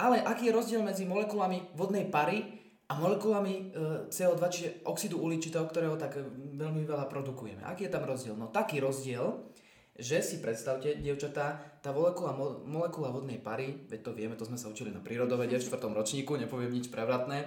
Ale 0.00 0.24
aký 0.24 0.48
je 0.48 0.56
rozdiel 0.56 0.80
medzi 0.80 1.04
molekulami 1.04 1.76
vodnej 1.76 2.08
pary 2.08 2.59
a 2.90 2.92
molekulami 2.98 3.54
e, 3.54 3.62
CO2, 4.10 4.42
čiže 4.50 4.68
oxidu 4.82 5.22
uhličitého, 5.22 5.62
ktorého 5.70 5.94
tak 5.94 6.18
e, 6.18 6.26
veľmi 6.58 6.82
veľa 6.82 7.06
produkujeme. 7.06 7.62
Aký 7.62 7.86
je 7.86 7.94
tam 7.94 8.02
rozdiel? 8.02 8.34
No 8.34 8.50
taký 8.50 8.82
rozdiel, 8.82 9.46
že 9.94 10.18
si 10.26 10.42
predstavte, 10.42 10.98
dievčatá, 10.98 11.78
tá 11.78 11.94
molekula, 11.94 12.34
molekula 12.66 13.14
vodnej 13.14 13.38
pary, 13.38 13.86
veď 13.86 14.00
to 14.02 14.10
vieme, 14.10 14.34
to 14.34 14.42
sme 14.42 14.58
sa 14.58 14.66
učili 14.66 14.90
na 14.90 14.98
prírodovede 14.98 15.54
v 15.54 15.62
4. 15.62 15.86
ročníku, 15.86 16.34
nepoviem 16.34 16.74
nič 16.74 16.90
prevratné, 16.90 17.46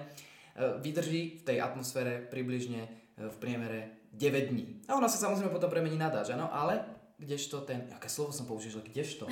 vydrží 0.80 1.44
v 1.44 1.52
tej 1.52 1.60
atmosfére 1.60 2.24
približne 2.24 2.88
v 3.20 3.36
priemere 3.36 4.08
9 4.16 4.48
dní. 4.48 4.64
A 4.88 4.96
ona 4.96 5.12
sa 5.12 5.28
samozrejme 5.28 5.52
potom 5.52 5.68
premení 5.68 6.00
na 6.00 6.08
dáž, 6.08 6.32
ano? 6.32 6.48
ale 6.48 6.80
kdežto 7.20 7.68
ten, 7.68 7.84
aké 7.92 8.08
slovo 8.08 8.32
som 8.32 8.48
použil, 8.48 8.80
kdežto, 8.80 9.28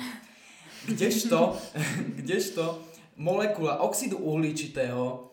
kdežto, 0.85 1.57
kdežto 2.21 2.85
molekula 3.17 3.81
oxidu 3.81 4.21
uhličitého 4.21 5.32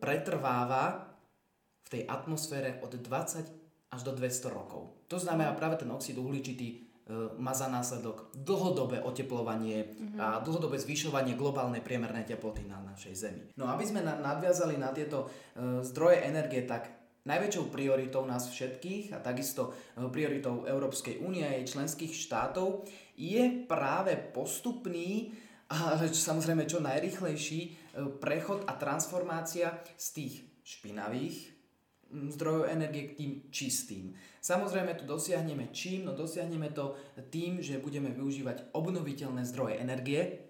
pretrváva 0.00 1.12
v 1.84 1.88
tej 1.88 2.02
atmosfére 2.08 2.80
od 2.80 2.96
20 2.96 3.62
až 3.92 4.00
do 4.00 4.12
200 4.16 4.48
rokov. 4.48 5.04
To 5.12 5.20
znamená 5.20 5.52
práve 5.52 5.84
ten 5.84 5.92
oxid 5.92 6.16
uhličitý 6.16 6.68
e, 6.72 6.76
má 7.36 7.52
za 7.52 7.68
následok 7.68 8.32
dlhodobé 8.32 9.04
oteplovanie 9.04 9.84
mm-hmm. 9.84 10.16
a 10.16 10.40
dlhodobé 10.40 10.80
zvyšovanie 10.80 11.36
globálnej 11.36 11.84
priemernej 11.84 12.24
teploty 12.24 12.64
na 12.64 12.80
našej 12.80 13.12
Zemi. 13.12 13.44
No 13.60 13.68
aby 13.68 13.84
sme 13.84 14.00
nadviazali 14.00 14.80
na 14.80 14.88
tieto 14.96 15.28
e, 15.28 15.84
zdroje 15.84 16.24
energie, 16.24 16.64
tak 16.64 16.88
najväčšou 17.28 17.68
prioritou 17.68 18.24
nás 18.24 18.48
všetkých 18.48 19.12
a 19.12 19.20
takisto 19.20 19.76
prioritou 19.94 20.64
Európskej 20.64 21.20
únie 21.20 21.44
a 21.44 21.54
jej 21.60 21.76
členských 21.76 22.16
štátov 22.16 22.88
je 23.14 23.68
práve 23.68 24.16
postupný 24.16 25.36
a 25.68 26.00
samozrejme 26.08 26.64
čo 26.64 26.82
najrychlejší 26.82 27.60
E, 27.60 27.81
prechod 28.20 28.64
a 28.64 28.72
transformácia 28.76 29.80
z 29.96 30.06
tých 30.12 30.34
špinavých 30.62 31.52
zdrojov 32.12 32.68
energie 32.68 33.08
k 33.08 33.16
tým 33.16 33.32
čistým. 33.48 34.12
Samozrejme 34.44 34.92
tu 35.00 35.08
dosiahneme 35.08 35.72
čím? 35.72 36.04
No 36.04 36.12
dosiahneme 36.12 36.68
to 36.76 36.92
tým, 37.32 37.64
že 37.64 37.80
budeme 37.80 38.12
využívať 38.12 38.76
obnoviteľné 38.76 39.42
zdroje 39.48 39.80
energie. 39.80 40.44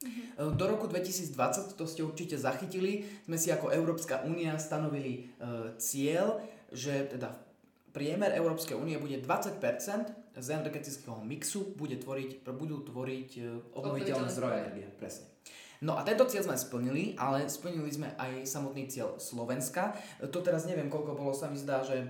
Mhm. 0.00 0.56
Do 0.56 0.64
roku 0.64 0.88
2020, 0.88 1.76
to 1.76 1.84
ste 1.84 2.00
určite 2.00 2.40
zachytili, 2.40 3.04
sme 3.28 3.36
si 3.36 3.52
ako 3.52 3.68
Európska 3.68 4.24
únia 4.24 4.56
stanovili 4.56 5.28
e, 5.36 5.76
cieľ, 5.76 6.40
že 6.72 7.10
teda 7.12 7.36
priemer 7.92 8.32
Európskej 8.32 8.78
únie 8.80 8.96
bude 8.96 9.20
20% 9.20 9.60
z 10.40 10.46
energetického 10.56 11.20
mixu 11.20 11.74
bude 11.76 12.00
tvoriť, 12.00 12.48
budú 12.48 12.80
tvoriť 12.80 13.30
e, 13.36 13.40
obnoviteľné 13.76 14.28
zdroje 14.32 14.54
energie. 14.62 14.86
Presne. 14.96 15.28
No 15.80 15.96
a 15.96 16.04
tento 16.04 16.28
cieľ 16.28 16.44
sme 16.44 16.60
splnili, 16.60 17.16
ale 17.16 17.48
splnili 17.48 17.88
sme 17.88 18.12
aj 18.20 18.44
samotný 18.44 18.84
cieľ 18.92 19.16
Slovenska. 19.16 19.96
To 20.20 20.38
teraz 20.44 20.68
neviem, 20.68 20.92
koľko 20.92 21.16
bolo, 21.16 21.32
sa 21.32 21.48
mi 21.48 21.56
zdá, 21.56 21.80
že 21.80 22.04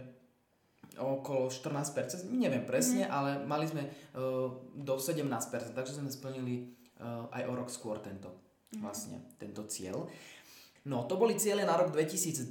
okolo 0.99 1.47
14%, 1.47 2.27
neviem 2.35 2.67
presne, 2.67 3.07
mm. 3.07 3.13
ale 3.15 3.31
mali 3.47 3.71
sme 3.71 3.87
uh, 3.87 4.51
do 4.75 4.95
17%, 4.99 5.23
takže 5.71 6.03
sme 6.03 6.11
splnili 6.11 6.67
uh, 6.99 7.31
aj 7.31 7.47
o 7.47 7.53
rok 7.55 7.71
skôr 7.71 8.03
tento, 8.03 8.35
mm. 8.75 8.83
vlastne, 8.83 9.23
tento 9.39 9.63
cieľ. 9.71 10.11
No, 10.91 11.07
to 11.07 11.15
boli 11.15 11.39
ciele 11.39 11.63
na 11.63 11.79
rok 11.79 11.95
2020 11.95 12.51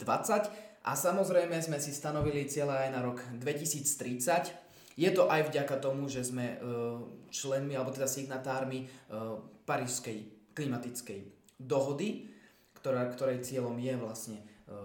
a 0.87 0.91
samozrejme 0.95 1.59
sme 1.59 1.83
si 1.83 1.91
stanovili 1.91 2.47
cieľe 2.47 2.87
aj 2.87 2.89
na 2.95 3.03
rok 3.03 3.19
2030. 3.43 4.95
Je 4.95 5.09
to 5.11 5.27
aj 5.27 5.51
vďaka 5.51 5.75
tomu, 5.83 6.07
že 6.07 6.23
sme 6.23 6.55
uh, 6.63 7.03
členmi, 7.27 7.75
alebo 7.75 7.91
teda 7.91 8.07
signatármi 8.07 8.87
uh, 8.87 9.35
Parížskej 9.67 10.38
klimatickej 10.59 11.19
dohody, 11.55 12.27
ktorá, 12.75 13.07
ktorej 13.07 13.47
cieľom 13.47 13.79
je 13.79 13.95
vlastne 13.95 14.43
eh, 14.43 14.75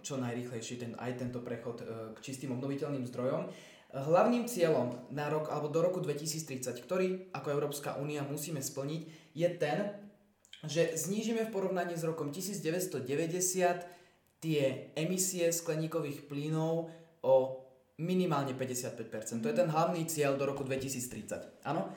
čo 0.00 0.16
najrychlejší 0.16 0.80
ten, 0.80 0.92
aj 0.96 1.20
tento 1.20 1.44
prechod 1.44 1.84
eh, 1.84 1.86
k 2.16 2.18
čistým 2.24 2.56
obnoviteľným 2.56 3.04
zdrojom. 3.12 3.52
Hlavným 3.92 4.48
cieľom 4.48 5.12
na 5.12 5.28
rok 5.28 5.52
alebo 5.52 5.68
do 5.68 5.84
roku 5.84 6.00
2030, 6.00 6.64
ktorý 6.80 7.28
ako 7.36 7.48
Európska 7.52 8.00
únia 8.00 8.24
musíme 8.24 8.64
splniť, 8.64 9.02
je 9.36 9.48
ten, 9.60 9.92
že 10.64 10.96
znížime 10.96 11.44
v 11.44 11.52
porovnaní 11.52 11.92
s 11.92 12.08
rokom 12.08 12.32
1990 12.32 13.04
tie 14.40 14.62
emisie 14.96 15.52
skleníkových 15.52 16.24
plynov 16.24 16.88
o 17.20 17.34
minimálne 18.00 18.56
55%. 18.56 19.44
To 19.44 19.50
je 19.52 19.56
ten 19.60 19.68
hlavný 19.68 20.08
cieľ 20.08 20.40
do 20.40 20.48
roku 20.48 20.64
2030. 20.64 21.62
Áno? 21.68 21.92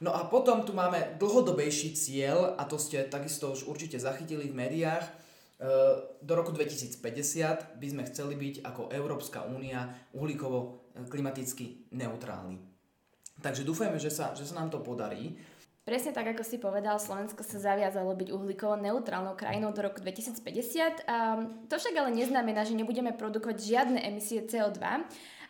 No 0.00 0.16
a 0.16 0.24
potom 0.24 0.64
tu 0.64 0.72
máme 0.72 1.20
dlhodobejší 1.20 1.92
cieľ, 1.92 2.56
a 2.56 2.64
to 2.64 2.80
ste 2.80 3.04
takisto 3.12 3.52
už 3.52 3.68
určite 3.68 4.00
zachytili 4.00 4.48
v 4.48 4.56
médiách, 4.56 5.04
e, 5.04 5.12
do 6.24 6.32
roku 6.32 6.56
2050 6.56 7.76
by 7.76 7.86
sme 7.86 8.08
chceli 8.08 8.32
byť 8.32 8.64
ako 8.64 8.88
Európska 8.96 9.44
únia 9.44 9.92
uhlíkovo 10.16 10.58
e, 10.96 11.04
klimaticky 11.04 11.92
neutrálni. 11.92 12.56
Takže 13.44 13.60
dúfajme, 13.60 14.00
že 14.00 14.08
sa, 14.08 14.32
že 14.32 14.48
sa 14.48 14.56
nám 14.56 14.72
to 14.72 14.80
podarí. 14.80 15.36
Presne 15.84 16.16
tak, 16.16 16.32
ako 16.32 16.44
si 16.44 16.56
povedal, 16.60 16.96
Slovensko 16.96 17.44
sa 17.44 17.60
zaviazalo 17.60 18.12
byť 18.12 18.28
uhlíkovo 18.32 18.80
neutrálnou 18.80 19.36
krajinou 19.36 19.72
do 19.72 19.80
roku 19.84 20.00
2050. 20.00 20.44
Um, 21.08 21.66
to 21.68 21.80
však 21.80 21.96
ale 21.96 22.12
neznamená, 22.12 22.68
že 22.68 22.76
nebudeme 22.76 23.16
produkovať 23.16 23.56
žiadne 23.58 24.00
emisie 24.04 24.44
CO2, 24.44 24.80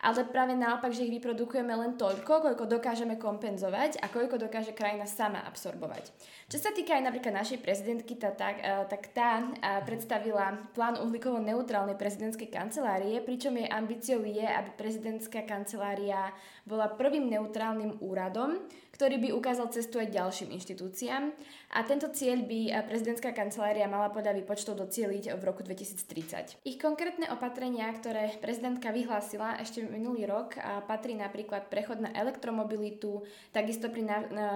ale 0.00 0.24
práve 0.24 0.56
naopak, 0.56 0.96
že 0.96 1.04
ich 1.04 1.12
vyprodukujeme 1.20 1.76
len 1.76 2.00
toľko, 2.00 2.40
koľko 2.40 2.64
dokážeme 2.64 3.20
kompenzovať 3.20 4.00
a 4.00 4.08
koľko 4.08 4.40
dokáže 4.40 4.72
krajina 4.72 5.04
sama 5.04 5.44
absorbovať. 5.44 6.08
Čo 6.48 6.58
sa 6.58 6.72
týka 6.72 6.96
aj 6.96 7.04
napríklad 7.04 7.36
našej 7.36 7.60
prezidentky, 7.60 8.16
tá, 8.16 8.32
tak, 8.32 8.64
eh, 8.64 8.84
tak 8.88 9.12
tá 9.12 9.44
eh, 9.44 9.84
predstavila 9.84 10.72
plán 10.72 10.96
uhlíkovo 10.98 11.36
neutrálnej 11.38 12.00
prezidentskej 12.00 12.48
kancelárie, 12.48 13.20
pričom 13.20 13.54
jej 13.60 13.68
ambíciou 13.68 14.24
je, 14.24 14.42
aby 14.42 14.72
prezidentská 14.74 15.44
kancelária 15.44 16.32
bola 16.64 16.88
prvým 16.88 17.28
neutrálnym 17.28 18.00
úradom, 18.00 18.56
ktorý 18.96 19.16
by 19.16 19.28
ukázal 19.32 19.72
cestu 19.72 19.96
aj 19.96 20.12
ďalším 20.12 20.52
inštitúciám. 20.56 21.32
A 21.72 21.78
tento 21.86 22.08
cieľ 22.08 22.42
by 22.48 22.60
eh, 22.72 22.82
prezidentská 22.88 23.36
kancelária 23.36 23.84
mala 23.84 24.08
podľa 24.08 24.32
výpočtov 24.40 24.80
docieliť 24.80 25.36
v 25.36 25.42
roku 25.44 25.60
2030. 25.60 26.64
Ich 26.64 26.80
konkrétne 26.80 27.28
opatrenia, 27.30 27.92
ktoré 27.92 28.32
prezidentka 28.40 28.90
vyhlásila 28.90 29.60
ešte 29.60 29.89
minulý 29.90 30.24
rok, 30.30 30.54
patrí 30.86 31.18
napríklad 31.18 31.66
prechod 31.66 32.00
na 32.00 32.14
elektromobilitu, 32.14 33.26
takisto 33.50 33.90
pri 33.90 34.06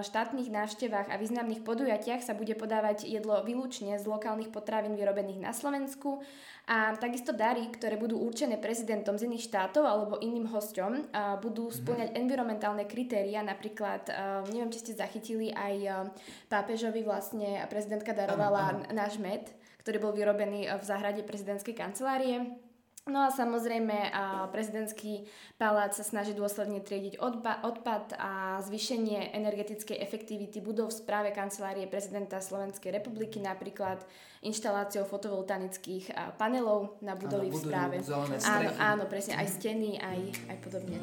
štátnych 0.07 0.49
návštevách 0.49 1.11
a 1.11 1.19
významných 1.19 1.67
podujatiach 1.67 2.23
sa 2.23 2.39
bude 2.39 2.55
podávať 2.55 3.11
jedlo 3.11 3.43
výlučne 3.43 3.99
z 3.99 4.05
lokálnych 4.07 4.55
potravín 4.55 4.95
vyrobených 4.95 5.43
na 5.43 5.53
Slovensku 5.53 6.23
a 6.65 6.97
takisto 6.97 7.37
dary, 7.37 7.69
ktoré 7.69 8.01
budú 8.01 8.17
určené 8.17 8.57
prezidentom 8.57 9.21
z 9.21 9.29
iných 9.29 9.53
štátov 9.53 9.85
alebo 9.85 10.15
iným 10.25 10.49
hosťom, 10.49 11.13
budú 11.45 11.69
mhm. 11.69 11.75
splňať 11.77 12.09
environmentálne 12.17 12.89
kritéria. 12.89 13.45
Napríklad, 13.45 14.09
neviem, 14.49 14.73
či 14.73 14.81
ste 14.81 14.93
zachytili, 14.97 15.53
aj 15.53 16.09
pápežovi 16.49 17.05
vlastne 17.05 17.61
prezidentka 17.69 18.17
darovala 18.17 18.89
náš 18.97 19.21
med, 19.21 19.45
ktorý 19.85 20.01
bol 20.01 20.13
vyrobený 20.17 20.73
v 20.73 20.85
záhrade 20.89 21.21
prezidentskej 21.21 21.77
kancelárie. 21.77 22.64
No 23.05 23.21
a 23.21 23.29
samozrejme 23.29 24.11
prezidentský 24.49 25.29
palác 25.61 25.93
sa 25.93 26.01
snaží 26.01 26.33
dôsledne 26.33 26.81
triediť 26.81 27.21
odba- 27.21 27.61
odpad 27.61 28.17
a 28.17 28.59
zvýšenie 28.65 29.29
energetickej 29.37 30.01
efektivity 30.01 30.65
budov 30.65 30.89
v 30.89 31.05
správe 31.05 31.29
kancelárie 31.37 31.85
prezidenta 31.85 32.41
Slovenskej 32.41 32.97
republiky, 32.97 33.45
napríklad 33.45 34.01
inštaláciou 34.41 35.05
fotovoltanických 35.05 36.17
panelov 36.41 36.97
na 37.05 37.13
budovy 37.13 37.53
v 37.53 37.61
správe. 37.61 38.01
Áno, 38.49 38.73
áno, 38.81 39.05
presne, 39.05 39.37
aj 39.37 39.53
steny, 39.53 40.01
aj, 40.01 40.21
aj 40.49 40.57
podobne. 40.65 40.97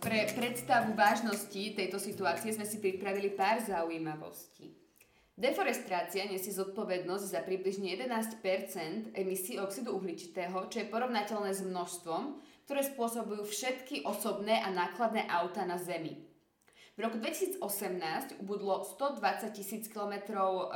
Pre 0.00 0.20
predstavu 0.34 0.96
vážnosti 0.96 1.62
tejto 1.76 2.00
situácie 2.00 2.56
sme 2.56 2.64
si 2.64 2.80
pripravili 2.80 3.28
pár 3.36 3.60
zaujímavostí. 3.60 4.81
Deforestácia 5.42 6.22
nesie 6.22 6.54
zodpovednosť 6.54 7.34
za 7.34 7.42
približne 7.42 7.90
11% 7.98 9.10
emisí 9.10 9.58
oxidu 9.58 9.90
uhličitého, 9.98 10.70
čo 10.70 10.78
je 10.78 10.86
porovnateľné 10.86 11.50
s 11.50 11.66
množstvom, 11.66 12.38
ktoré 12.62 12.86
spôsobujú 12.86 13.42
všetky 13.50 14.06
osobné 14.06 14.62
a 14.62 14.70
nákladné 14.70 15.26
auta 15.26 15.66
na 15.66 15.82
Zemi. 15.82 16.14
V 16.94 16.98
roku 17.02 17.18
2018 17.18 17.58
ubudlo 18.38 18.86
120 18.86 19.50
tisíc 19.50 19.90
km 19.90 20.14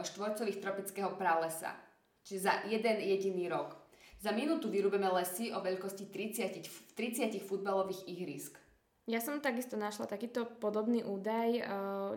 štvorcových 0.02 0.58
tropického 0.58 1.14
pralesa. 1.14 1.78
Čiže 2.26 2.40
za 2.42 2.54
jeden 2.66 2.99
jediný 3.06 3.46
rok. 3.46 3.78
Za 4.18 4.35
minútu 4.35 4.66
vyrúbeme 4.66 5.06
lesy 5.14 5.54
o 5.54 5.62
veľkosti 5.62 6.11
30, 6.11 6.99
30 6.99 7.38
futbalových 7.38 8.02
ihrisk. 8.11 8.65
Ja 9.06 9.22
som 9.22 9.38
takisto 9.38 9.78
našla 9.78 10.10
takýto 10.10 10.58
podobný 10.58 11.06
údaj. 11.06 11.62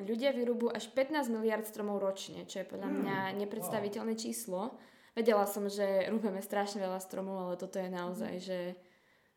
Ľudia 0.09 0.33
vyrúbu 0.33 0.73
až 0.73 0.89
15 0.89 1.29
miliard 1.29 1.61
stromov 1.61 2.01
ročne, 2.01 2.49
čo 2.49 2.65
je 2.65 2.65
podľa 2.65 2.89
mňa 2.89 3.17
hmm, 3.29 3.35
nepredstaviteľné 3.45 4.17
číslo. 4.17 4.73
Vedela 5.13 5.45
som, 5.45 5.69
že 5.69 6.09
rúbeme 6.09 6.41
strašne 6.41 6.81
veľa 6.81 6.97
stromov, 6.97 7.45
ale 7.45 7.55
toto 7.61 7.77
je 7.77 7.93
naozaj, 7.93 8.33
že 8.41 8.59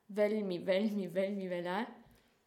veľmi, 0.09 0.65
veľmi, 0.65 1.05
veľmi 1.13 1.47
veľa. 1.61 2.03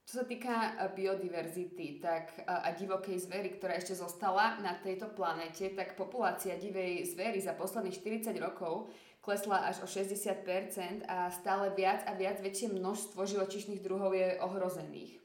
Čo 0.05 0.21
sa 0.21 0.25
týka 0.29 0.53
e, 0.53 0.71
biodiverzity 0.93 1.97
tak, 1.97 2.38
e, 2.38 2.45
a 2.45 2.69
divokej 2.77 3.25
zvery, 3.25 3.57
ktorá 3.57 3.74
ešte 3.77 3.97
zostala 3.97 4.62
na 4.62 4.77
tejto 4.77 5.09
planete, 5.13 5.74
tak 5.74 5.97
populácia 5.97 6.62
divej 6.62 7.09
zvery 7.09 7.41
za 7.41 7.57
posledných 7.57 8.29
40 8.29 8.38
rokov 8.38 8.93
klesla 9.25 9.65
až 9.65 9.82
o 9.82 9.88
60% 9.89 11.10
a 11.10 11.34
stále 11.34 11.74
viac 11.74 12.05
a 12.05 12.13
viac 12.13 12.38
väčšie 12.46 12.77
množstvo 12.77 13.25
živočíšnych 13.25 13.82
druhov 13.82 14.13
je 14.13 14.38
ohrozených. 14.38 15.17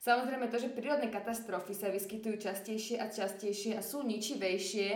Samozrejme 0.00 0.48
to, 0.48 0.56
že 0.60 0.72
prírodné 0.72 1.12
katastrofy 1.12 1.76
sa 1.76 1.92
vyskytujú 1.92 2.40
častejšie 2.40 2.96
a 3.00 3.12
častejšie 3.12 3.76
a 3.76 3.84
sú 3.84 4.00
ničivejšie, 4.04 4.88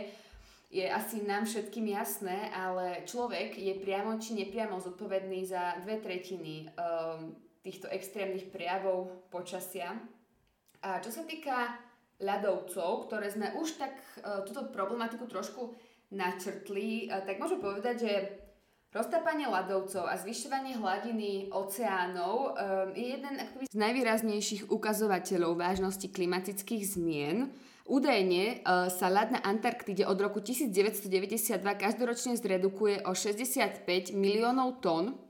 je 0.68 0.84
asi 0.84 1.24
nám 1.24 1.48
všetkým 1.48 1.88
jasné, 1.96 2.52
ale 2.52 3.08
človek 3.08 3.56
je 3.56 3.72
priamo 3.80 4.20
či 4.20 4.36
nepriamo 4.36 4.76
zodpovedný 4.76 5.48
za 5.48 5.80
dve 5.80 5.96
tretiny 5.96 6.68
um, 6.68 7.32
týchto 7.64 7.88
extrémnych 7.88 8.52
prejavov 8.52 9.08
počasia. 9.32 9.96
A 10.84 11.00
čo 11.00 11.08
sa 11.08 11.24
týka 11.24 11.72
ľadovcov, 12.20 13.08
ktoré 13.08 13.32
sme 13.32 13.56
už 13.56 13.80
tak 13.80 13.96
uh, 13.96 14.44
túto 14.44 14.68
problematiku 14.68 15.24
trošku 15.24 15.72
načrtli, 16.08 17.08
tak 17.08 17.36
môžem 17.36 17.60
povedať, 17.60 17.96
že 18.00 18.12
Roztápanie 18.88 19.44
ľadovcov 19.44 20.08
a 20.08 20.16
zvyšovanie 20.16 20.80
hladiny 20.80 21.52
oceánov 21.52 22.56
um, 22.56 22.96
je 22.96 23.20
jeden 23.20 23.36
z 23.68 23.76
najvýraznejších 23.76 24.72
ukazovateľov 24.72 25.60
vážnosti 25.60 26.08
klimatických 26.08 26.96
zmien. 26.96 27.52
Údajne 27.84 28.64
uh, 28.64 28.88
sa 28.88 29.12
ľad 29.12 29.36
na 29.36 29.44
Antarktide 29.44 30.08
od 30.08 30.16
roku 30.16 30.40
1992 30.40 31.60
každoročne 31.76 32.40
zredukuje 32.40 33.04
o 33.04 33.12
65 33.12 33.84
miliónov 34.16 34.80
tón 34.80 35.20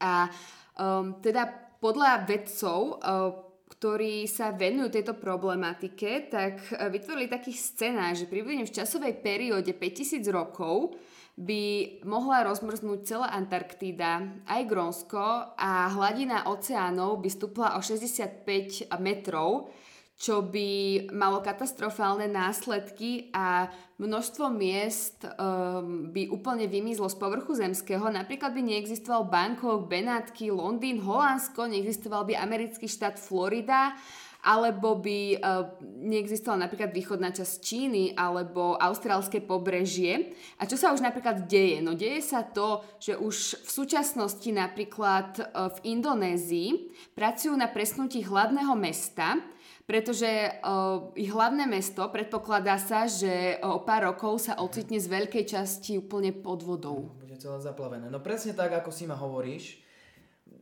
a 0.00 0.32
um, 0.80 1.20
teda 1.20 1.44
podľa 1.84 2.24
vedcov 2.24 2.78
uh, 2.80 3.47
ktorí 3.68 4.24
sa 4.24 4.50
venujú 4.56 4.88
tejto 4.88 5.14
problematike, 5.14 6.32
tak 6.32 6.64
vytvorili 6.72 7.28
taký 7.28 7.52
scenár, 7.52 8.16
že 8.16 8.24
približne 8.26 8.64
v 8.64 8.74
časovej 8.74 9.20
perióde 9.20 9.76
5000 9.76 10.24
rokov 10.32 10.96
by 11.38 11.62
mohla 12.02 12.42
rozmrznúť 12.50 13.00
celá 13.06 13.30
Antarktída, 13.30 14.42
aj 14.50 14.62
Grónsko 14.66 15.54
a 15.54 15.86
hladina 15.94 16.50
oceánov 16.50 17.22
by 17.22 17.30
stúpla 17.30 17.78
o 17.78 17.80
65 17.84 18.90
metrov, 18.98 19.70
čo 20.18 20.42
by 20.42 21.06
malo 21.14 21.38
katastrofálne 21.38 22.26
následky 22.26 23.30
a 23.30 23.70
množstvo 24.02 24.50
miest 24.50 25.22
um, 25.22 26.10
by 26.10 26.26
úplne 26.34 26.66
vymizlo 26.66 27.06
z 27.06 27.14
povrchu 27.22 27.54
zemského. 27.54 28.02
Napríklad 28.10 28.50
by 28.50 28.60
neexistoval 28.66 29.30
Bangkok, 29.30 29.86
Benátky, 29.86 30.50
Londýn, 30.50 30.98
Holandsko, 30.98 31.70
neexistoval 31.70 32.26
by 32.26 32.34
americký 32.34 32.90
štát 32.90 33.14
Florida 33.14 33.94
alebo 34.42 34.98
by 34.98 35.38
uh, 35.38 35.78
neexistovala 35.82 36.70
napríklad 36.70 36.94
východná 36.94 37.34
časť 37.34 37.54
Číny 37.58 38.14
alebo 38.14 38.78
austrálske 38.78 39.42
pobrežie. 39.42 40.34
A 40.58 40.66
čo 40.66 40.78
sa 40.78 40.94
už 40.94 41.02
napríklad 41.02 41.50
deje? 41.50 41.82
No 41.82 41.98
deje 41.98 42.22
sa 42.22 42.46
to, 42.46 42.86
že 43.02 43.18
už 43.18 43.66
v 43.66 43.70
súčasnosti 43.70 44.50
napríklad 44.50 45.42
uh, 45.42 45.70
v 45.74 45.94
Indonézii 45.94 46.90
pracujú 47.18 47.54
na 47.58 47.66
presnutí 47.66 48.22
hlavného 48.22 48.78
mesta, 48.78 49.42
pretože 49.88 50.28
uh, 50.28 51.08
ich 51.16 51.32
hlavné 51.32 51.64
mesto 51.64 52.04
predpokladá 52.12 52.76
sa, 52.76 53.08
že 53.08 53.56
o 53.64 53.80
pár 53.80 54.12
rokov 54.12 54.44
sa 54.44 54.60
ocitne 54.60 55.00
z 55.00 55.08
veľkej 55.08 55.48
časti 55.48 55.96
úplne 55.96 56.36
pod 56.36 56.60
vodou. 56.60 57.16
Bude 57.16 57.40
celé 57.40 57.56
zaplavené. 57.64 58.12
No 58.12 58.20
presne 58.20 58.52
tak, 58.52 58.68
ako 58.76 58.92
si 58.92 59.08
ma 59.08 59.16
hovoríš, 59.16 59.80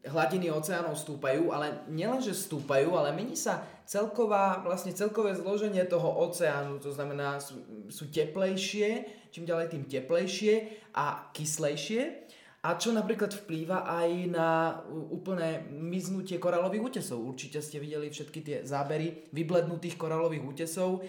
hladiny 0.06 0.46
oceánov 0.54 0.94
stúpajú, 0.94 1.50
ale 1.50 1.82
nielenže 1.90 2.30
stúpajú, 2.38 2.94
ale 2.94 3.10
mení 3.10 3.34
sa 3.34 3.66
celková, 3.82 4.62
vlastne 4.62 4.94
celkové 4.94 5.34
zloženie 5.34 5.82
toho 5.90 6.06
oceánu, 6.30 6.78
to 6.78 6.94
znamená 6.94 7.42
sú, 7.42 7.58
sú 7.90 8.06
teplejšie, 8.06 9.10
čím 9.34 9.42
ďalej 9.42 9.74
tým 9.74 9.84
teplejšie 9.90 10.54
a 10.94 11.34
kyslejšie. 11.34 12.25
A 12.66 12.74
čo 12.74 12.90
napríklad 12.90 13.30
vplýva 13.30 13.86
aj 13.86 14.10
na 14.26 14.82
úplné 14.90 15.70
miznutie 15.70 16.34
koralových 16.42 16.98
útesov. 16.98 17.22
Určite 17.22 17.62
ste 17.62 17.78
videli 17.78 18.10
všetky 18.10 18.40
tie 18.42 18.56
zábery 18.66 19.30
vyblednutých 19.30 19.94
koralových 19.94 20.42
útesov, 20.42 20.98
e, 20.98 21.06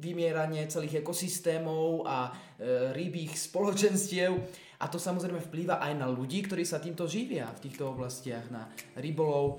vymieranie 0.00 0.64
celých 0.72 1.04
ekosystémov 1.04 2.08
a 2.08 2.32
e, 2.32 2.96
rybých 2.96 3.36
spoločenstiev 3.36 4.40
a 4.78 4.86
to 4.86 4.96
samozrejme 4.96 5.42
vplýva 5.42 5.82
aj 5.82 5.92
na 5.98 6.06
ľudí, 6.06 6.46
ktorí 6.46 6.62
sa 6.62 6.78
týmto 6.78 7.10
živia 7.10 7.50
v 7.50 7.62
týchto 7.66 7.90
oblastiach, 7.90 8.46
na 8.48 8.70
rybolov. 8.94 9.58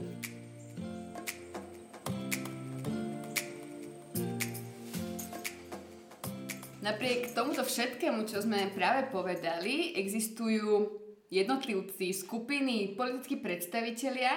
Napriek 6.90 7.38
tomuto 7.38 7.62
všetkému, 7.62 8.26
čo 8.26 8.42
sme 8.42 8.74
práve 8.74 9.14
povedali, 9.14 9.94
existujú 9.94 10.90
jednotlivci, 11.30 12.10
skupiny, 12.18 12.98
politickí 12.98 13.38
predstavitelia, 13.38 14.34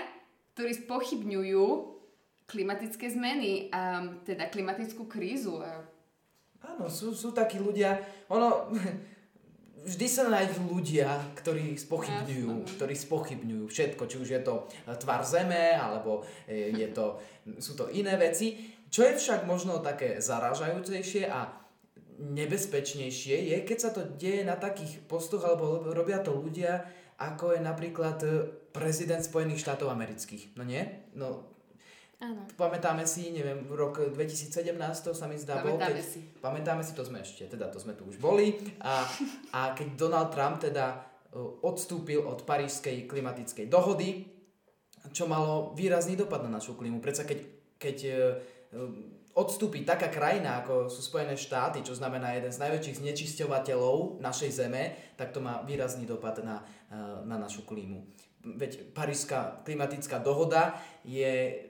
ktorí 0.53 0.85
spochybňujú 0.85 1.65
klimatické 2.45 3.09
zmeny 3.09 3.73
a 3.73 4.05
teda 4.29 4.53
klimatickú 4.53 5.09
krízu. 5.09 5.65
Áno, 6.61 6.93
sú, 6.93 7.17
sú 7.17 7.33
takí 7.33 7.57
ľudia, 7.57 8.05
ono, 8.29 8.69
vždy 9.89 10.07
sa 10.13 10.29
nájdú 10.29 10.77
ľudia, 10.77 11.09
ktorí 11.33 11.81
spochybňujú, 11.81 12.77
ktorí 12.77 12.93
spochybňujú 12.93 13.65
všetko, 13.65 14.03
či 14.05 14.17
už 14.21 14.29
je 14.29 14.41
to 14.45 14.69
tvar 15.01 15.25
zeme, 15.25 15.73
alebo 15.73 16.29
e, 16.45 16.69
je 16.77 16.93
to, 16.93 17.17
sú 17.65 17.73
to 17.81 17.89
iné 17.97 18.13
veci. 18.21 18.77
Čo 18.93 19.09
je 19.09 19.17
však 19.17 19.49
možno 19.49 19.81
také 19.81 20.21
zaražajúcejšie 20.21 21.33
a 21.33 21.62
nebezpečnejšie 22.19 23.53
je, 23.53 23.57
keď 23.65 23.79
sa 23.79 23.91
to 23.95 24.05
deje 24.19 24.45
na 24.45 24.59
takých 24.59 25.01
postoch, 25.07 25.45
alebo 25.45 25.93
robia 25.93 26.21
to 26.21 26.35
ľudia, 26.35 26.85
ako 27.21 27.55
je 27.57 27.61
napríklad 27.63 28.19
e, 28.25 28.29
prezident 28.75 29.23
Spojených 29.23 29.63
štátov 29.63 29.89
amerických. 29.93 30.59
No 30.59 30.67
nie? 30.67 30.83
No 31.15 31.53
Áno. 32.23 32.47
Pamätáme 32.55 33.03
si, 33.03 33.35
neviem, 33.35 33.67
rok 33.67 33.99
2017 34.15 34.79
to 35.03 35.11
sa 35.11 35.27
mi 35.27 35.35
zdá 35.35 35.59
bol. 35.59 35.75
Pamätáme 35.75 35.99
si. 35.99 36.23
Pamätáme 36.39 36.83
si, 36.87 36.95
to 36.95 37.03
sme 37.03 37.19
ešte, 37.19 37.51
teda 37.51 37.67
to 37.67 37.83
sme 37.83 37.99
tu 37.99 38.07
už 38.07 38.23
boli. 38.23 38.55
A, 38.79 39.03
a 39.51 39.61
keď 39.75 39.99
Donald 39.99 40.31
Trump 40.31 40.63
teda 40.63 41.03
odstúpil 41.67 42.23
od 42.23 42.47
parížskej 42.47 43.11
klimatickej 43.11 43.67
dohody, 43.67 44.31
čo 45.11 45.27
malo 45.27 45.75
výrazný 45.75 46.15
dopad 46.15 46.47
na 46.47 46.63
našu 46.63 46.79
klímu. 46.79 47.03
Predsa 47.03 47.27
keď, 47.27 47.39
keď 47.83 47.97
e, 48.07 48.15
odstúpi 49.33 49.85
taká 49.85 50.13
krajina, 50.13 50.61
ako 50.61 50.93
sú 50.93 51.01
Spojené 51.01 51.37
štáty, 51.41 51.81
čo 51.81 51.97
znamená 51.97 52.37
jeden 52.37 52.53
z 52.53 52.61
najväčších 52.61 53.01
znečisťovateľov 53.01 54.21
našej 54.21 54.51
zeme, 54.53 55.15
tak 55.17 55.33
to 55.33 55.41
má 55.41 55.65
výrazný 55.65 56.05
dopad 56.05 56.45
na, 56.45 56.61
e, 56.93 56.97
na 57.25 57.41
našu 57.41 57.65
klímu. 57.65 58.05
Veď 58.43 58.93
Parížská 58.93 59.65
klimatická 59.65 60.19
dohoda 60.21 60.77
je 61.07 61.65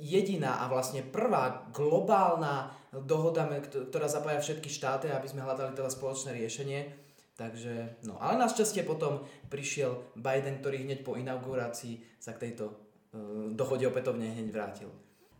jediná 0.00 0.62
a 0.62 0.70
vlastne 0.70 1.04
prvá 1.04 1.68
globálna 1.74 2.72
dohoda, 2.92 3.46
ktorá 3.62 4.06
zapája 4.08 4.40
všetky 4.40 4.68
štáty, 4.70 5.08
aby 5.10 5.28
sme 5.28 5.44
hľadali 5.44 5.76
teda 5.76 5.90
spoločné 5.90 6.34
riešenie. 6.36 7.02
Takže, 7.32 8.04
no, 8.04 8.20
ale 8.20 8.36
našťastie 8.36 8.84
potom 8.84 9.24
prišiel 9.48 10.14
Biden, 10.14 10.60
ktorý 10.60 10.84
hneď 10.84 11.00
po 11.00 11.16
inaugurácii 11.16 12.20
sa 12.20 12.36
k 12.36 12.48
tejto 12.48 12.68
uh, 12.68 13.48
dohode 13.56 13.88
opätovne 13.88 14.36
hneď 14.36 14.52
vrátil. 14.52 14.92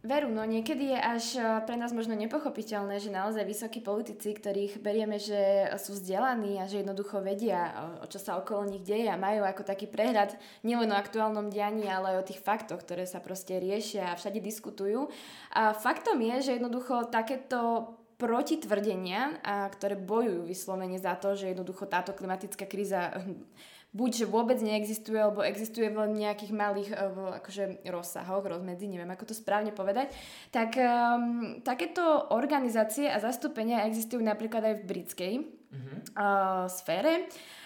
Veru, 0.02 0.34
no 0.34 0.42
niekedy 0.42 0.90
je 0.90 0.98
až 0.98 1.24
e, 1.38 1.42
pre 1.62 1.78
nás 1.78 1.94
možno 1.94 2.18
nepochopiteľné, 2.18 2.98
že 2.98 3.14
naozaj 3.14 3.46
vysokí 3.46 3.78
politici, 3.78 4.34
ktorých 4.34 4.82
berieme, 4.82 5.14
že 5.22 5.70
sú 5.78 5.94
vzdelaní 5.94 6.58
a 6.58 6.66
že 6.66 6.82
jednoducho 6.82 7.22
vedia, 7.22 7.70
o 8.02 8.10
čo 8.10 8.18
sa 8.18 8.34
okolo 8.34 8.66
nich 8.66 8.82
deje 8.82 9.06
a 9.06 9.14
majú 9.14 9.46
ako 9.46 9.62
taký 9.62 9.86
prehľad 9.86 10.34
nielen 10.66 10.90
o 10.90 10.98
aktuálnom 10.98 11.54
dianí, 11.54 11.86
ale 11.86 12.18
aj 12.18 12.18
o 12.18 12.28
tých 12.34 12.42
faktoch, 12.42 12.82
ktoré 12.82 13.06
sa 13.06 13.22
proste 13.22 13.62
riešia 13.62 14.10
a 14.10 14.18
všade 14.18 14.42
diskutujú. 14.42 15.06
A 15.54 15.70
faktom 15.70 16.18
je, 16.18 16.50
že 16.50 16.58
jednoducho 16.58 17.06
takéto 17.06 17.94
protitvrdenia, 18.18 19.38
a 19.46 19.70
ktoré 19.70 19.94
bojujú 19.94 20.50
vyslovene 20.50 20.98
za 20.98 21.14
to, 21.14 21.38
že 21.38 21.54
jednoducho 21.54 21.86
táto 21.86 22.10
klimatická 22.10 22.66
kríza 22.66 23.22
buď, 23.92 24.24
že 24.24 24.26
vôbec 24.26 24.58
neexistuje, 24.60 25.20
alebo 25.20 25.44
existuje 25.44 25.92
v 25.92 26.00
nejakých 26.16 26.52
malých 26.52 26.90
uh, 26.92 27.38
akože 27.40 27.84
rozsahoch, 27.92 28.44
rozmedzi, 28.44 28.88
neviem 28.88 29.12
ako 29.12 29.30
to 29.30 29.34
správne 29.36 29.72
povedať, 29.72 30.12
tak 30.48 30.76
um, 30.80 31.60
takéto 31.60 32.32
organizácie 32.32 33.08
a 33.08 33.20
zastúpenia 33.20 33.84
existujú 33.84 34.24
napríklad 34.24 34.64
aj 34.64 34.74
v 34.80 34.86
britskej 34.88 35.34
uh, 36.16 36.66
sfére. 36.72 37.28
Uh, 37.28 37.61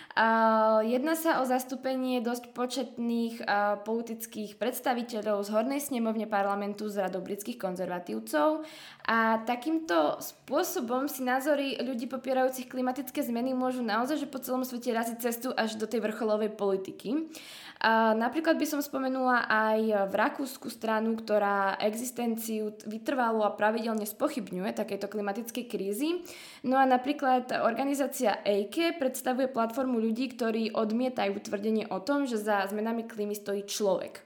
jedná 0.81 1.13
sa 1.13 1.39
o 1.41 1.45
zastúpenie 1.45 2.25
dosť 2.25 2.57
početných 2.57 3.45
uh, 3.45 3.77
politických 3.85 4.57
predstaviteľov 4.57 5.45
z 5.45 5.53
hornej 5.53 5.81
snemovne 5.85 6.25
parlamentu 6.25 6.89
z 6.89 7.05
radou 7.05 7.21
britských 7.21 7.61
konzervatívcov 7.61 8.65
a 9.05 9.45
takýmto 9.45 10.17
spôsobom 10.19 11.05
si 11.07 11.21
názory 11.21 11.77
ľudí 11.85 12.09
popierajúcich 12.09 12.73
klimatické 12.73 13.21
zmeny 13.29 13.53
môžu 13.53 13.85
naozaj 13.85 14.25
že 14.25 14.33
po 14.33 14.41
celom 14.41 14.65
svete 14.65 14.89
raziť 14.97 15.17
cestu 15.21 15.53
až 15.53 15.77
do 15.77 15.85
tej 15.85 16.01
vrcholovej 16.01 16.57
politiky. 16.57 17.29
A 17.77 18.17
napríklad 18.17 18.57
by 18.57 18.65
som 18.65 18.81
spomenula 18.81 19.45
aj 19.53 20.09
v 20.09 20.15
Rakúsku 20.17 20.73
stranu, 20.73 21.13
ktorá 21.13 21.77
existenciu 21.77 22.73
vytrvalo 22.89 23.45
a 23.45 23.53
pravidelne 23.53 24.09
spochybňuje 24.09 24.73
takéto 24.73 25.13
klimatickej 25.13 25.65
krízy. 25.69 26.25
No 26.65 26.81
a 26.81 26.89
napríklad 26.89 27.53
organizácia 27.61 28.41
EIKE 28.49 28.97
predstavuje 28.97 29.53
platformu 29.53 30.01
ľudí, 30.07 30.31
ktorí 30.31 30.71
odmietajú 30.71 31.35
tvrdenie 31.43 31.91
o 31.91 31.99
tom, 31.99 32.31
že 32.31 32.39
za 32.39 32.63
zmenami 32.71 33.03
klímy 33.11 33.35
stojí 33.35 33.67
človek. 33.67 34.23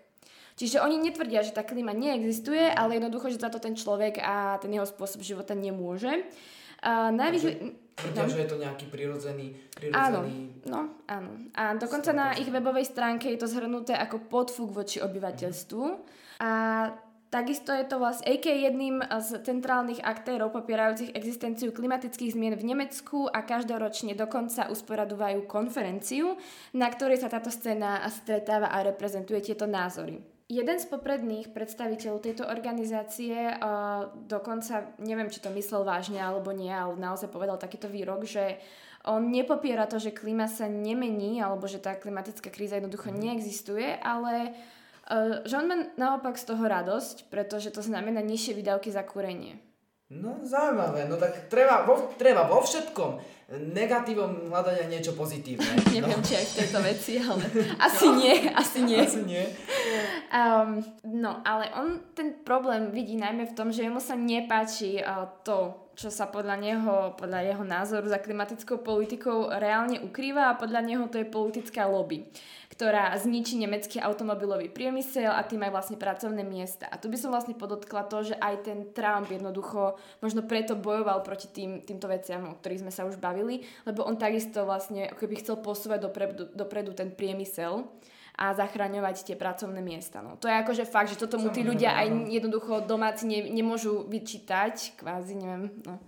Čiže 0.61 0.85
oni 0.85 1.01
netvrdia, 1.01 1.41
že 1.41 1.57
tá 1.57 1.65
klíma 1.65 1.97
neexistuje, 1.97 2.69
ale 2.69 3.01
jednoducho, 3.01 3.33
že 3.33 3.41
za 3.41 3.49
to 3.49 3.57
ten 3.57 3.73
človek 3.73 4.21
a 4.21 4.61
ten 4.61 4.69
jeho 4.69 4.85
spôsob 4.85 5.25
života 5.25 5.57
nemôže. 5.57 6.29
Uh, 6.85 7.09
najvyššie... 7.17 7.53
Tvrdia, 7.97 8.25
no. 8.25 8.33
že 8.33 8.41
je 8.45 8.49
to 8.49 8.59
nejaký 8.61 8.85
prirodzený, 8.93 9.47
prirodzený... 9.77 9.97
Áno, 10.01 10.21
no, 10.69 10.81
áno. 11.09 11.31
A 11.57 11.77
dokonca 11.77 12.13
na 12.13 12.37
ich 12.37 12.49
webovej 12.49 12.89
stránke 12.89 13.29
je 13.33 13.41
to 13.41 13.49
zhrnuté 13.49 13.97
ako 13.97 14.25
podfúk 14.29 14.73
voči 14.73 15.01
obyvateľstvu. 15.01 15.85
A 16.41 16.51
Takisto 17.31 17.71
je 17.71 17.87
to 17.87 18.03
vlastne 18.03 18.27
AK 18.27 18.43
jedným 18.43 19.07
z 19.07 19.39
centrálnych 19.47 20.03
aktérov 20.03 20.51
popierajúcich 20.51 21.15
existenciu 21.15 21.71
klimatických 21.71 22.35
zmien 22.35 22.59
v 22.59 22.75
Nemecku 22.75 23.31
a 23.31 23.47
každoročne 23.47 24.19
dokonca 24.19 24.67
usporadovajú 24.67 25.47
konferenciu, 25.47 26.35
na 26.75 26.91
ktorej 26.91 27.23
sa 27.23 27.31
táto 27.31 27.55
scéna 27.55 28.03
stretáva 28.11 28.75
a 28.75 28.83
reprezentuje 28.83 29.47
tieto 29.47 29.71
názory. 29.71 30.19
Jeden 30.51 30.83
z 30.83 30.91
popredných 30.91 31.55
predstaviteľov 31.55 32.19
tejto 32.19 32.51
organizácie 32.51 33.55
uh, 33.55 34.11
dokonca, 34.27 34.99
neviem, 34.99 35.31
či 35.31 35.39
to 35.39 35.55
myslel 35.55 35.87
vážne 35.87 36.19
alebo 36.19 36.51
nie, 36.51 36.75
ale 36.75 36.99
naozaj 36.99 37.31
povedal 37.31 37.63
takýto 37.63 37.87
výrok, 37.87 38.27
že 38.27 38.59
on 39.07 39.31
nepopiera 39.31 39.87
to, 39.87 40.03
že 40.03 40.11
klíma 40.11 40.51
sa 40.51 40.67
nemení 40.67 41.39
alebo 41.39 41.71
že 41.71 41.79
tá 41.79 41.95
klimatická 41.95 42.51
kríza 42.51 42.83
jednoducho 42.83 43.15
mhm. 43.15 43.19
neexistuje, 43.23 43.87
ale 44.03 44.51
uh, 44.51 44.80
že 45.43 45.55
on 45.59 45.67
má 45.67 45.77
naopak 45.99 46.39
z 46.39 46.55
toho 46.55 46.63
radosť, 46.63 47.27
pretože 47.27 47.75
to 47.75 47.83
znamená 47.83 48.23
nižšie 48.23 48.55
výdavky 48.55 48.95
za 48.95 49.03
kúrenie. 49.03 49.59
No 50.11 50.43
zaujímavé, 50.43 51.07
no 51.07 51.15
tak 51.15 51.47
treba 51.47 51.87
vo, 51.87 52.11
treba 52.19 52.43
vo 52.51 52.59
všetkom 52.59 53.39
negatívom 53.51 54.47
hľadať 54.51 54.77
aj 54.83 54.89
niečo 54.91 55.13
pozitívne. 55.19 55.67
Neviem, 55.95 56.19
no. 56.19 56.27
či 56.27 56.39
aj 56.39 56.47
v 56.47 56.57
tejto 56.63 56.79
veci, 56.83 57.13
ale 57.19 57.43
asi 57.87 58.07
no. 58.07 58.15
nie, 58.19 58.35
asi 58.55 58.79
nie. 58.83 59.01
Asi 59.03 59.23
nie. 59.27 59.45
Um, 60.31 60.83
no, 61.03 61.43
ale 61.43 61.67
on 61.75 61.99
ten 62.15 62.43
problém 62.47 62.95
vidí 62.95 63.19
najmä 63.19 63.51
v 63.51 63.57
tom, 63.59 63.75
že 63.75 63.87
jemu 63.87 63.99
sa 63.99 64.15
nepáči 64.15 65.03
uh, 65.03 65.27
to, 65.43 65.75
čo 66.01 66.09
sa 66.09 66.25
podľa 66.25 66.57
neho, 66.57 67.13
podľa 67.21 67.41
jeho 67.45 67.65
názoru 67.69 68.09
za 68.09 68.17
klimatickou 68.17 68.81
politikou 68.81 69.53
reálne 69.53 70.01
ukrýva 70.01 70.49
a 70.49 70.57
podľa 70.57 70.81
neho 70.81 71.05
to 71.13 71.21
je 71.21 71.29
politická 71.29 71.85
lobby 71.85 72.25
ktorá 72.81 73.13
zničí 73.13 73.61
nemecký 73.61 74.01
automobilový 74.01 74.73
priemysel 74.73 75.29
a 75.29 75.45
tým 75.45 75.69
aj 75.69 75.75
vlastne 75.75 76.01
pracovné 76.01 76.41
miesta. 76.49 76.89
A 76.89 76.97
tu 76.97 77.13
by 77.13 77.21
som 77.21 77.29
vlastne 77.29 77.53
podotkla 77.53 78.09
to, 78.09 78.33
že 78.33 78.41
aj 78.41 78.65
ten 78.65 78.89
Trump 78.97 79.29
jednoducho 79.29 80.01
možno 80.25 80.49
preto 80.49 80.81
bojoval 80.81 81.21
proti 81.21 81.53
tým, 81.53 81.85
týmto 81.85 82.09
veciam, 82.09 82.49
o 82.49 82.57
ktorých 82.57 82.81
sme 82.81 82.89
sa 82.89 83.05
už 83.05 83.21
bavili, 83.21 83.69
lebo 83.85 84.09
on 84.09 84.17
takisto 84.17 84.65
vlastne 84.65 85.13
ako 85.13 85.29
keby 85.29 85.45
chcel 85.45 85.61
posúvať 85.61 86.09
dopredu, 86.09 86.49
dopredu 86.57 86.97
ten 86.97 87.13
priemysel 87.13 87.85
a 88.39 88.55
zachraňovať 88.55 89.33
tie 89.33 89.37
pracovné 89.39 89.81
miesta. 89.81 90.21
No. 90.21 90.39
To 90.39 90.47
je 90.47 90.55
akože 90.55 90.85
fakt, 90.85 91.11
že 91.15 91.21
toto 91.21 91.39
mu 91.39 91.49
tí 91.51 91.67
ľudia 91.67 91.97
aj 91.97 92.31
jednoducho 92.31 92.85
domáci 92.85 93.27
ne, 93.27 93.41
nemôžu 93.51 94.07
vyčítať, 94.07 95.01
kvázi, 95.01 95.35
neviem, 95.39 95.71
no 95.87 95.99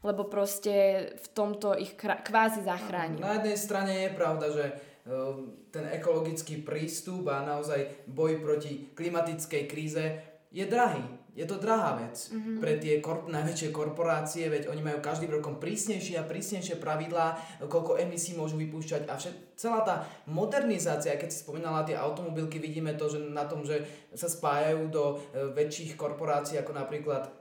lebo 0.00 0.24
proste 0.24 0.72
v 1.12 1.26
tomto 1.36 1.76
ich 1.76 1.92
kvázi 2.00 2.64
zachráni. 2.64 3.20
Na 3.20 3.36
jednej 3.36 3.60
strane 3.60 4.08
je 4.08 4.16
pravda, 4.16 4.48
že 4.48 4.64
Ehm, 5.10 5.66
ten 5.72 5.88
ekologický 5.90 6.60
prístup 6.60 7.32
a 7.32 7.40
naozaj 7.40 8.04
boj 8.06 8.38
proti 8.38 8.92
klimatickej 8.92 9.62
kríze 9.64 10.04
je 10.52 10.64
drahý. 10.68 11.00
Je 11.34 11.46
to 11.46 11.62
drahá 11.62 11.96
vec 12.02 12.16
mm-hmm. 12.16 12.56
pre 12.58 12.76
tie 12.82 12.98
korp- 12.98 13.30
najväčšie 13.30 13.70
korporácie, 13.70 14.50
veď 14.50 14.68
oni 14.68 14.82
majú 14.82 14.98
každým 14.98 15.30
rokom 15.30 15.62
prísnejšie 15.62 16.18
a 16.18 16.26
prísnejšie 16.26 16.76
pravidlá, 16.82 17.38
koľko 17.70 17.96
emisí 18.02 18.34
môžu 18.34 18.58
vypúšťať 18.58 19.02
a 19.06 19.14
všet- 19.16 19.54
celá 19.54 19.80
tá 19.86 19.94
modernizácia, 20.26 21.16
keď 21.16 21.28
si 21.30 21.42
spomínala 21.44 21.86
tie 21.86 21.94
automobilky, 21.96 22.58
vidíme 22.58 22.96
to, 22.98 23.08
že 23.08 23.18
na 23.20 23.46
tom, 23.46 23.62
že 23.62 23.84
sa 24.12 24.26
spájajú 24.26 24.90
do 24.90 25.04
e, 25.16 25.16
väčších 25.54 25.94
korporácií 25.94 26.58
ako 26.58 26.72
napríklad 26.76 27.39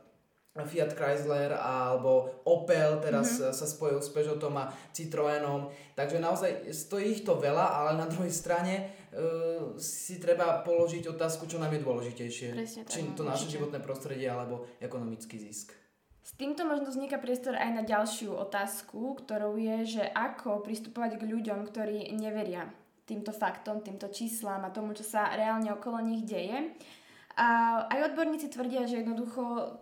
Fiat 0.57 0.97
Chrysler 0.97 1.53
alebo 1.55 2.41
Opel 2.43 2.97
teraz 2.99 3.37
mm-hmm. 3.37 3.53
sa 3.53 3.65
spojil 3.69 4.01
s 4.01 4.09
Peugeotom 4.09 4.57
a 4.57 4.73
Citroenom. 4.91 5.69
Takže 5.93 6.17
naozaj 6.17 6.73
stojí 6.73 7.21
ich 7.21 7.23
to 7.23 7.37
veľa, 7.37 7.79
ale 7.79 7.91
na 8.01 8.09
druhej 8.09 8.33
strane 8.33 8.89
uh, 9.13 9.77
si 9.77 10.17
treba 10.17 10.65
položiť 10.65 11.05
otázku, 11.05 11.45
čo 11.45 11.61
nám 11.61 11.71
je 11.77 11.85
dôležitejšie. 11.85 12.47
Presne 12.57 12.81
Či 12.89 13.13
to 13.13 13.23
naše 13.23 13.47
životné 13.47 13.79
prostredie 13.79 14.27
alebo 14.27 14.65
ekonomický 14.81 15.37
zisk. 15.37 15.77
S 16.19 16.37
týmto 16.37 16.61
možno 16.61 16.93
vzniká 16.93 17.17
priestor 17.17 17.57
aj 17.57 17.71
na 17.73 17.83
ďalšiu 17.85 18.37
otázku, 18.37 19.17
ktorou 19.17 19.57
je, 19.57 19.97
že 19.97 20.03
ako 20.13 20.61
pristupovať 20.61 21.17
k 21.17 21.25
ľuďom, 21.25 21.65
ktorí 21.65 22.05
neveria 22.13 22.69
týmto 23.09 23.33
faktom, 23.33 23.81
týmto 23.81 24.13
číslam 24.13 24.61
a 24.61 24.69
tomu, 24.69 24.93
čo 24.93 25.01
sa 25.01 25.33
reálne 25.33 25.73
okolo 25.73 25.97
nich 26.05 26.21
deje. 26.29 26.77
A 27.33 27.81
aj 27.89 28.13
odborníci 28.13 28.53
tvrdia, 28.53 28.85
že 28.85 29.01
jednoducho 29.01 29.73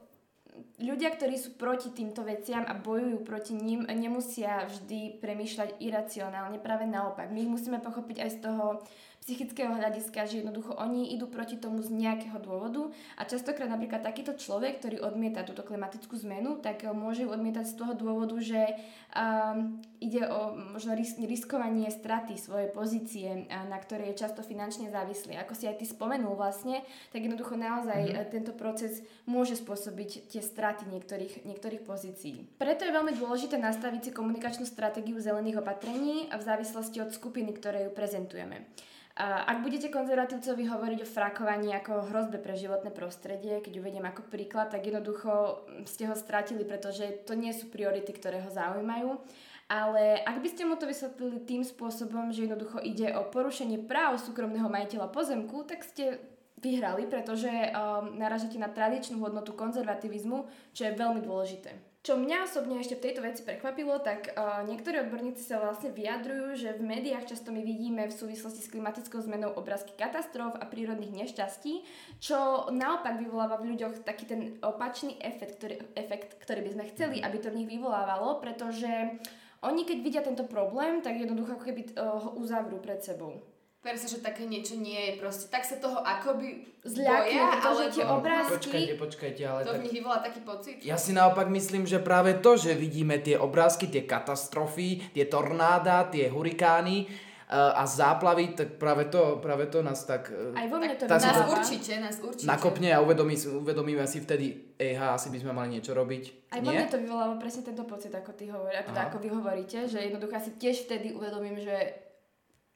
ľudia, 0.81 1.13
ktorí 1.13 1.35
sú 1.37 1.57
proti 1.57 1.89
týmto 1.93 2.21
veciam 2.21 2.65
a 2.65 2.77
bojujú 2.77 3.25
proti 3.25 3.53
ním, 3.57 3.85
nemusia 3.89 4.69
vždy 4.69 5.17
premýšľať 5.21 5.81
iracionálne. 5.81 6.61
Práve 6.61 6.85
naopak. 6.85 7.33
My 7.33 7.45
ich 7.45 7.51
musíme 7.51 7.81
pochopiť 7.81 8.17
aj 8.23 8.29
z 8.35 8.39
toho 8.43 8.65
psychického 9.27 9.75
hľadiska, 9.75 10.23
že 10.23 10.39
jednoducho 10.39 10.71
oni 10.79 11.11
idú 11.11 11.27
proti 11.27 11.59
tomu 11.59 11.83
z 11.83 11.91
nejakého 11.91 12.39
dôvodu 12.39 12.87
a 13.19 13.27
častokrát 13.27 13.67
napríklad 13.67 13.99
takýto 13.99 14.39
človek, 14.39 14.79
ktorý 14.79 15.03
odmieta 15.03 15.43
túto 15.43 15.67
klimatickú 15.67 16.15
zmenu, 16.23 16.63
tak 16.63 16.87
môže 16.95 17.27
ju 17.27 17.35
odmietať 17.35 17.67
z 17.67 17.75
toho 17.75 17.91
dôvodu, 17.91 18.39
že 18.39 18.79
um, 19.11 19.83
ide 19.99 20.23
o 20.31 20.55
možno 20.55 20.95
ris- 20.95 21.19
riskovanie 21.19 21.91
straty 21.91 22.39
svojej 22.39 22.71
pozície, 22.71 23.51
na 23.51 23.75
ktorej 23.75 24.15
je 24.15 24.23
často 24.23 24.47
finančne 24.47 24.87
závislý. 24.95 25.35
Ako 25.43 25.59
si 25.59 25.67
aj 25.67 25.83
ty 25.83 25.83
spomenul 25.83 26.39
vlastne, 26.39 26.87
tak 27.11 27.27
jednoducho 27.27 27.59
naozaj 27.59 28.07
mm-hmm. 28.07 28.31
tento 28.31 28.55
proces 28.55 29.03
môže 29.27 29.59
spôsobiť 29.59 30.31
tie 30.31 30.39
straty 30.39 30.87
niektorých, 30.87 31.43
niektorých 31.43 31.83
pozícií. 31.83 32.47
Preto 32.55 32.87
je 32.87 32.95
veľmi 32.95 33.11
dôležité 33.19 33.59
nastaviť 33.59 34.07
si 34.07 34.11
komunikačnú 34.15 34.63
stratégiu 34.63 35.19
zelených 35.19 35.59
opatrení 35.59 36.31
v 36.31 36.39
závislosti 36.39 37.03
od 37.03 37.11
skupiny, 37.11 37.51
ktoré 37.51 37.83
ju 37.83 37.91
prezentujeme. 37.91 38.63
Ak 39.17 39.65
budete 39.65 39.89
konzervatívcovi 39.89 40.69
hovoriť 40.69 40.99
o 41.01 41.09
frakovaní 41.09 41.73
ako 41.73 42.13
hrozbe 42.13 42.37
pre 42.37 42.53
životné 42.53 42.93
prostredie, 42.93 43.65
keď 43.65 43.81
uvediem 43.81 44.05
ako 44.05 44.21
príklad, 44.29 44.69
tak 44.69 44.85
jednoducho 44.85 45.65
ste 45.89 46.05
ho 46.05 46.13
stratili, 46.13 46.61
pretože 46.61 47.25
to 47.25 47.33
nie 47.33 47.49
sú 47.49 47.73
priority, 47.73 48.13
ktoré 48.13 48.45
ho 48.45 48.53
zaujímajú. 48.53 49.17
Ale 49.67 50.21
ak 50.21 50.37
by 50.37 50.47
ste 50.53 50.69
mu 50.69 50.77
to 50.77 50.85
vysvetlili 50.85 51.41
tým 51.43 51.65
spôsobom, 51.65 52.29
že 52.29 52.45
jednoducho 52.45 52.77
ide 52.85 53.09
o 53.17 53.25
porušenie 53.25 53.89
práv 53.89 54.21
súkromného 54.21 54.69
majiteľa 54.69 55.09
pozemku, 55.09 55.65
tak 55.65 55.81
ste 55.81 56.21
vyhrali, 56.61 57.09
pretože 57.09 57.49
um, 57.49 58.21
naražate 58.21 58.61
na 58.61 58.69
tradičnú 58.69 59.17
hodnotu 59.17 59.57
konzervativizmu, 59.57 60.45
čo 60.77 60.81
je 60.85 60.93
veľmi 60.93 61.25
dôležité. 61.25 61.86
Čo 62.07 62.15
mňa 62.15 62.47
osobne 62.47 62.79
ešte 62.79 62.95
v 62.95 63.03
tejto 63.03 63.19
veci 63.19 63.43
prekvapilo, 63.43 63.99
tak 63.99 64.31
uh, 64.31 64.63
niektorí 64.63 65.03
odborníci 65.03 65.43
sa 65.43 65.59
vlastne 65.59 65.91
vyjadrujú, 65.91 66.55
že 66.55 66.79
v 66.79 66.87
médiách 66.87 67.35
často 67.35 67.51
my 67.51 67.59
vidíme 67.59 68.07
v 68.07 68.15
súvislosti 68.15 68.63
s 68.63 68.71
klimatickou 68.71 69.19
zmenou 69.19 69.51
obrázky 69.51 69.91
katastrof 69.91 70.55
a 70.55 70.63
prírodných 70.71 71.11
nešťastí, 71.11 71.83
čo 72.23 72.71
naopak 72.71 73.19
vyvoláva 73.19 73.59
v 73.59 73.75
ľuďoch 73.75 74.07
taký 74.07 74.23
ten 74.23 74.55
opačný 74.63 75.19
efekt, 75.19 75.59
ktorý, 75.59 75.83
efekt, 75.99 76.39
ktorý 76.39 76.63
by 76.63 76.71
sme 76.79 76.89
chceli, 76.95 77.17
aby 77.19 77.43
to 77.43 77.51
v 77.51 77.59
nich 77.59 77.69
vyvolávalo, 77.75 78.39
pretože 78.39 78.87
oni 79.67 79.83
keď 79.83 79.97
vidia 79.99 80.23
tento 80.23 80.47
problém, 80.47 81.03
tak 81.03 81.19
jednoducho 81.19 81.59
keby 81.59 81.91
uh, 81.91 82.23
ho 82.23 82.39
uzavrú 82.39 82.79
pred 82.79 83.03
sebou. 83.03 83.43
Presne, 83.87 84.07
že 84.11 84.19
také 84.19 84.43
niečo 84.43 84.75
nie 84.75 84.99
je 84.99 85.11
proste. 85.15 85.47
Tak 85.47 85.63
sa 85.63 85.79
toho 85.79 86.03
akoby 86.03 86.67
zľakujú, 86.83 87.39
ale 87.63 87.83
tie 87.87 88.03
obrázky... 88.03 88.51
Počkajte, 88.59 88.93
počkajte, 88.99 89.41
ale 89.47 89.59
to 89.63 89.71
tak... 89.71 89.79
v 89.79 89.83
nich 89.87 89.95
vyvolá 89.95 90.19
taký 90.19 90.43
pocit. 90.43 90.75
Ja 90.83 90.99
si 90.99 91.15
naopak 91.15 91.47
myslím, 91.47 91.87
že 91.87 92.03
práve 92.03 92.35
to, 92.43 92.59
že 92.59 92.75
vidíme 92.75 93.15
tie 93.23 93.39
obrázky, 93.39 93.87
tie 93.87 94.03
katastrofy, 94.03 95.15
tie 95.15 95.23
tornáda, 95.31 96.03
tie 96.11 96.27
hurikány, 96.27 97.07
a 97.47 97.87
záplavy, 97.87 98.59
tak 98.59 98.75
práve 98.75 99.07
to, 99.07 99.39
práve 99.39 99.71
to 99.71 99.79
nás 99.79 100.03
tak... 100.03 100.27
e, 100.35 100.51
Aj 100.51 100.67
vo 100.67 100.83
mne 100.83 100.99
to 100.99 101.07
Nás 101.07 101.23
vyvoláva. 101.23 101.63
určite, 101.63 101.95
nás 101.95 102.19
určite. 102.19 102.43
nakopne 102.43 102.91
a 102.91 102.99
uvedomí, 102.99 103.39
uvedomíme 103.39 104.03
si 104.03 104.19
vtedy, 104.19 104.75
ejha, 104.75 105.15
asi 105.15 105.31
by 105.31 105.39
sme 105.39 105.55
mali 105.55 105.79
niečo 105.79 105.95
robiť. 105.95 106.51
Aj 106.51 106.59
vo 106.59 106.75
mne 106.75 106.91
to 106.91 106.99
vyvoláva 106.99 107.39
presne 107.39 107.63
tento 107.63 107.87
pocit, 107.87 108.11
ako 108.11 108.35
ty 108.35 108.51
hovoríš, 108.51 108.91
teda 108.91 108.99
Aha. 108.99 109.07
ako 109.07 109.17
vy 109.23 109.29
hovoríte, 109.31 109.87
že 109.87 110.11
jednoducho 110.11 110.35
si 110.43 110.51
tiež 110.59 110.91
vtedy 110.91 111.15
uvedomím, 111.15 111.55
že 111.55 112.06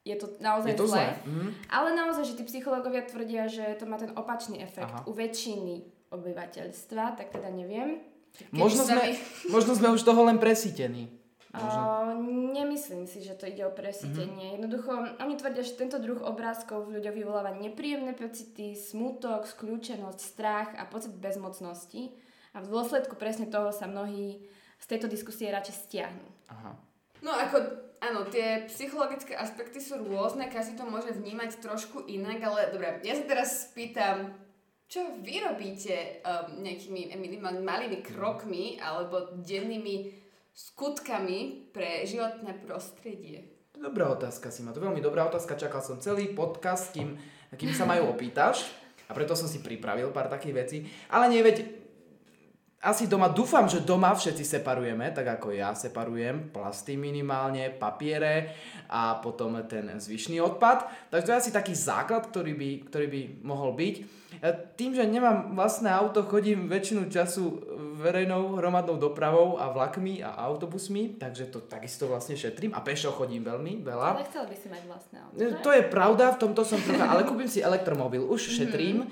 je 0.02 0.16
to 0.18 0.28
naozaj 0.42 0.74
Je 0.74 0.78
to 0.78 0.88
zlé. 0.90 0.98
zlé. 0.98 1.08
Mhm. 1.30 1.48
Ale 1.70 1.90
naozaj, 1.94 2.24
že 2.34 2.38
tí 2.42 2.44
psychológovia 2.50 3.06
tvrdia, 3.06 3.46
že 3.46 3.78
to 3.78 3.86
má 3.86 4.02
ten 4.02 4.12
opačný 4.18 4.58
efekt. 4.62 4.90
Aha. 4.90 5.06
U 5.06 5.14
väčšiny 5.14 5.86
obyvateľstva, 6.10 7.16
tak 7.16 7.32
teda 7.32 7.54
neviem. 7.54 8.02
Možno 8.56 8.88
sme, 8.88 9.16
možno 9.52 9.76
sme 9.76 9.92
už 9.92 10.02
toho 10.02 10.24
len 10.24 10.40
presítení. 10.40 11.12
Možno. 11.52 11.84
Uh, 11.84 12.16
nemyslím 12.56 13.04
si, 13.04 13.20
že 13.20 13.36
to 13.36 13.44
ide 13.44 13.68
o 13.68 13.76
presítenie. 13.76 14.56
Mm-hmm. 14.56 14.56
Jednoducho, 14.56 14.92
oni 15.20 15.36
tvrdia, 15.36 15.68
že 15.68 15.76
tento 15.76 16.00
druh 16.00 16.24
obrázkov 16.24 16.88
v 16.88 16.96
ľuďoch 16.96 17.12
vyvoláva 17.12 17.52
nepríjemné 17.60 18.16
pocity, 18.16 18.72
smutok, 18.72 19.44
skľúčenosť, 19.44 20.20
strach 20.24 20.72
a 20.80 20.88
pocit 20.88 21.12
bezmocnosti. 21.12 22.16
A 22.56 22.64
v 22.64 22.72
dôsledku 22.72 23.20
presne 23.20 23.52
toho 23.52 23.76
sa 23.76 23.84
mnohí 23.84 24.48
z 24.80 24.86
tejto 24.88 25.12
diskusie 25.12 25.52
radšej 25.52 25.76
stiahnu. 25.76 26.28
Aha. 26.56 26.72
No 27.20 27.36
ako, 27.36 27.58
áno, 28.02 28.26
tie 28.28 28.66
psychologické 28.68 29.38
aspekty 29.38 29.78
sú 29.78 30.02
rôzne, 30.02 30.50
každý 30.50 30.76
to 30.76 30.90
môže 30.90 31.14
vnímať 31.14 31.62
trošku 31.62 32.04
inak, 32.10 32.42
ale 32.42 32.74
dobre, 32.74 33.00
ja 33.06 33.14
sa 33.14 33.24
teraz 33.30 33.70
spýtam, 33.70 34.34
čo 34.92 35.24
vy 35.24 35.40
robíte 35.40 36.20
um, 36.26 36.60
nejakými 36.60 37.16
minimálne 37.16 37.64
malými 37.64 38.04
krokmi 38.04 38.76
alebo 38.82 39.40
dennými 39.40 40.12
skutkami 40.52 41.72
pre 41.72 42.04
životné 42.04 42.60
prostredie? 42.68 43.48
Dobrá 43.72 44.12
otázka 44.12 44.52
si 44.52 44.62
ma, 44.62 44.76
to 44.76 44.84
veľmi 44.84 45.00
dobrá 45.00 45.26
otázka, 45.32 45.56
čakal 45.56 45.80
som 45.80 46.04
celý 46.04 46.36
podcast, 46.36 46.92
kým, 46.92 47.16
kým 47.56 47.72
sa 47.72 47.88
majú 47.88 48.12
opýtaš 48.12 48.68
a 49.08 49.16
preto 49.16 49.32
som 49.32 49.48
si 49.48 49.64
pripravil 49.64 50.12
pár 50.12 50.28
takých 50.28 50.56
vecí, 50.56 50.78
ale 51.08 51.32
nie, 51.32 51.40
veď 51.40 51.81
asi 52.82 53.06
doma, 53.06 53.30
dúfam, 53.30 53.70
že 53.70 53.86
doma 53.86 54.10
všetci 54.10 54.42
separujeme, 54.42 55.14
tak 55.14 55.38
ako 55.38 55.54
ja 55.54 55.78
separujem, 55.78 56.50
plasty 56.50 56.98
minimálne, 56.98 57.70
papiere 57.70 58.58
a 58.90 59.22
potom 59.22 59.54
ten 59.70 59.86
zvyšný 60.02 60.42
odpad. 60.42 60.90
Takže 61.14 61.26
to 61.26 61.32
je 61.32 61.42
asi 61.46 61.52
taký 61.54 61.78
základ, 61.78 62.26
ktorý 62.34 62.58
by, 62.58 62.70
ktorý 62.90 63.06
by 63.06 63.22
mohol 63.46 63.78
byť. 63.78 63.96
E, 64.42 64.54
Tým, 64.74 64.98
že 64.98 65.06
nemám 65.06 65.54
vlastné 65.54 65.94
auto, 65.94 66.26
chodím 66.26 66.66
väčšinu 66.66 67.06
času 67.14 67.62
verejnou 68.02 68.58
hromadnou 68.58 68.98
dopravou 68.98 69.62
a 69.62 69.70
vlakmi 69.70 70.26
a 70.26 70.34
autobusmi, 70.50 71.22
takže 71.22 71.54
to 71.54 71.62
takisto 71.62 72.10
vlastne 72.10 72.34
šetrím 72.34 72.74
a 72.74 72.82
pešo 72.82 73.14
chodím 73.14 73.46
veľmi 73.46 73.86
veľa. 73.86 74.10
Ale 74.18 74.26
chcel 74.26 74.50
by 74.50 74.56
si 74.58 74.68
mať 74.74 74.84
vlastné 74.90 75.18
auto, 75.22 75.38
E? 75.38 75.54
To 75.62 75.70
je 75.70 75.84
pravda, 75.86 76.34
v 76.34 76.50
tomto 76.50 76.66
som 76.66 76.82
trocha, 76.82 77.06
ale 77.06 77.30
kúpim 77.30 77.46
si 77.46 77.62
elektromobil, 77.62 78.26
už 78.26 78.42
šetrím 78.58 79.06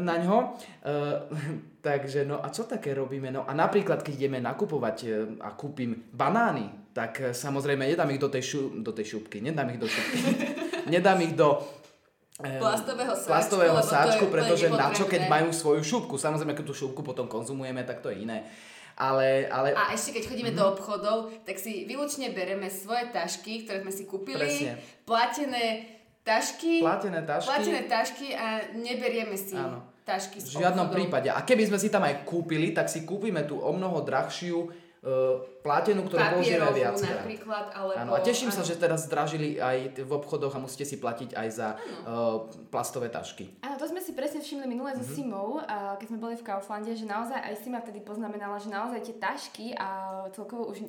na 0.00 0.16
ňo. 0.16 0.56
E, 0.80 0.94
takže 1.86 2.24
no 2.24 2.40
a 2.40 2.48
čo 2.48 2.64
také 2.64 2.96
robíme? 2.96 3.28
No 3.28 3.44
a 3.44 3.52
napríklad, 3.52 4.00
keď 4.00 4.12
ideme 4.24 4.38
nakupovať 4.40 4.96
e, 5.04 5.08
a 5.44 5.52
kúpim 5.52 6.08
banány, 6.14 6.94
tak 6.96 7.12
e, 7.20 7.24
samozrejme 7.36 7.84
nedám 7.84 8.08
ich 8.12 8.22
do 8.22 8.32
tej, 8.32 8.42
šu, 8.44 8.60
do 8.80 8.92
tej 8.96 9.16
šupky, 9.16 9.44
nedám 9.44 9.68
ich 9.72 9.80
do 9.80 9.88
šupky. 9.88 10.18
nedám 10.92 11.20
ich 11.20 11.36
do 11.36 11.60
Plastového 12.42 13.14
sáčku, 13.14 13.28
plastového 13.28 13.80
sáčku, 13.84 14.24
pretože 14.26 14.66
na 14.66 14.90
čo, 14.90 15.06
keď 15.06 15.30
majú 15.30 15.54
svoju 15.54 15.84
šupku. 15.84 16.18
Samozrejme, 16.18 16.58
keď 16.58 16.64
tú 16.64 16.74
šupku 16.74 17.04
potom 17.06 17.30
konzumujeme, 17.30 17.86
tak 17.86 18.02
to 18.02 18.10
je 18.10 18.26
iné. 18.26 18.50
Ale, 18.98 19.46
ale 19.48 19.72
A 19.72 19.94
ešte 19.94 20.16
keď 20.16 20.32
chodíme 20.32 20.52
do 20.52 20.64
obchodov, 20.68 21.32
tak 21.48 21.56
si 21.56 21.88
výlučne 21.88 22.34
bereme 22.34 22.68
svoje 22.68 23.08
tašky, 23.14 23.64
ktoré 23.64 23.80
sme 23.80 23.92
si 23.94 24.04
kúpili, 24.04 24.42
Presne. 24.42 24.76
platené 25.06 25.64
tašky, 26.22 26.82
platené 26.82 27.20
tašky... 27.26 27.48
platené 27.50 27.80
tašky 27.90 28.26
a 28.34 28.46
neberieme 28.78 29.34
si 29.34 29.58
Áno. 29.58 29.82
tašky 30.06 30.38
V 30.38 30.62
žiadnom 30.62 30.86
obchodov. 30.86 30.96
prípade. 30.98 31.28
A 31.34 31.42
keby 31.42 31.68
sme 31.70 31.78
si 31.78 31.90
tam 31.90 32.06
aj 32.06 32.22
kúpili, 32.22 32.70
tak 32.70 32.86
si 32.86 33.02
kúpime 33.02 33.42
tú 33.42 33.58
o 33.58 33.70
mnoho 33.74 34.06
drahšiu 34.06 34.58
uh, 34.62 34.70
platenú, 35.66 36.06
ktorú 36.06 36.22
použijeme 36.38 36.62
Papierovú 36.62 36.78
viackrát. 36.78 37.18
napríklad, 37.22 37.66
alebo... 37.74 37.98
Áno, 37.98 38.10
a 38.14 38.20
teším 38.22 38.50
sa, 38.54 38.62
áno. 38.62 38.70
že 38.70 38.74
teraz 38.78 39.06
zdražili 39.10 39.58
aj 39.58 40.02
v 40.02 40.10
obchodoch 40.14 40.54
a 40.54 40.62
musíte 40.62 40.86
si 40.86 41.02
platiť 41.02 41.34
aj 41.34 41.48
za 41.50 41.68
uh, 41.74 42.46
plastové 42.70 43.10
tašky. 43.10 43.58
Áno, 43.66 43.74
to 43.74 43.86
sme 43.90 43.98
si 43.98 44.14
presne 44.14 44.38
všimli 44.42 44.66
minule 44.70 44.94
so 44.94 45.02
Simou, 45.02 45.58
a 45.58 45.98
keď 45.98 46.06
sme 46.06 46.18
boli 46.22 46.34
v 46.38 46.46
Kauflande, 46.46 46.94
že 46.94 47.06
naozaj 47.06 47.38
aj 47.38 47.54
Sima 47.62 47.82
vtedy 47.82 47.98
poznamenala, 48.02 48.62
že 48.62 48.70
naozaj 48.70 49.02
tie 49.02 49.16
tašky 49.18 49.74
a 49.74 50.22
celkovo 50.30 50.70
už 50.70 50.86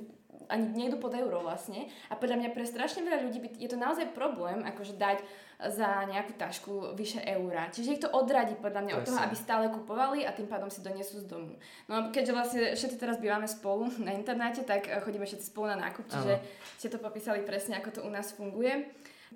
ani 0.49 0.65
nejdu 0.73 0.97
pod 0.97 1.13
euro 1.15 1.43
vlastne. 1.43 1.87
A 2.09 2.17
podľa 2.19 2.39
mňa 2.39 2.49
pre 2.51 2.65
strašne 2.67 3.03
veľa 3.03 3.19
ľudí 3.27 3.39
by, 3.39 3.49
je 3.59 3.69
to 3.69 3.77
naozaj 3.77 4.11
problém, 4.11 4.63
akože 4.63 4.95
dať 4.99 5.23
za 5.71 6.03
nejakú 6.09 6.35
tašku 6.35 6.91
vyše 6.97 7.23
eura. 7.23 7.71
Čiže 7.71 7.93
ich 7.95 8.03
to 8.03 8.11
odradí 8.11 8.57
podľa 8.59 8.81
mňa 8.83 8.93
od 8.99 9.03
toho, 9.07 9.15
Presne. 9.15 9.31
aby 9.31 9.35
stále 9.37 9.65
kupovali 9.71 10.19
a 10.27 10.35
tým 10.35 10.49
pádom 10.49 10.67
si 10.67 10.83
donesú 10.83 11.23
z 11.23 11.29
domu. 11.29 11.55
No 11.87 11.93
a 11.95 11.99
keďže 12.11 12.35
vlastne 12.35 12.61
všetci 12.75 12.97
teraz 12.99 13.15
bývame 13.21 13.47
spolu 13.47 13.87
na 14.03 14.11
internáte, 14.11 14.67
tak 14.67 14.91
chodíme 15.07 15.23
všetci 15.23 15.53
spolu 15.53 15.71
na 15.71 15.87
nákup, 15.87 16.09
čiže 16.09 16.33
ste 16.81 16.91
to 16.91 16.99
popísali 16.99 17.45
presne, 17.47 17.79
ako 17.79 17.89
to 17.95 17.99
u 18.03 18.11
nás 18.11 18.35
funguje. 18.35 18.91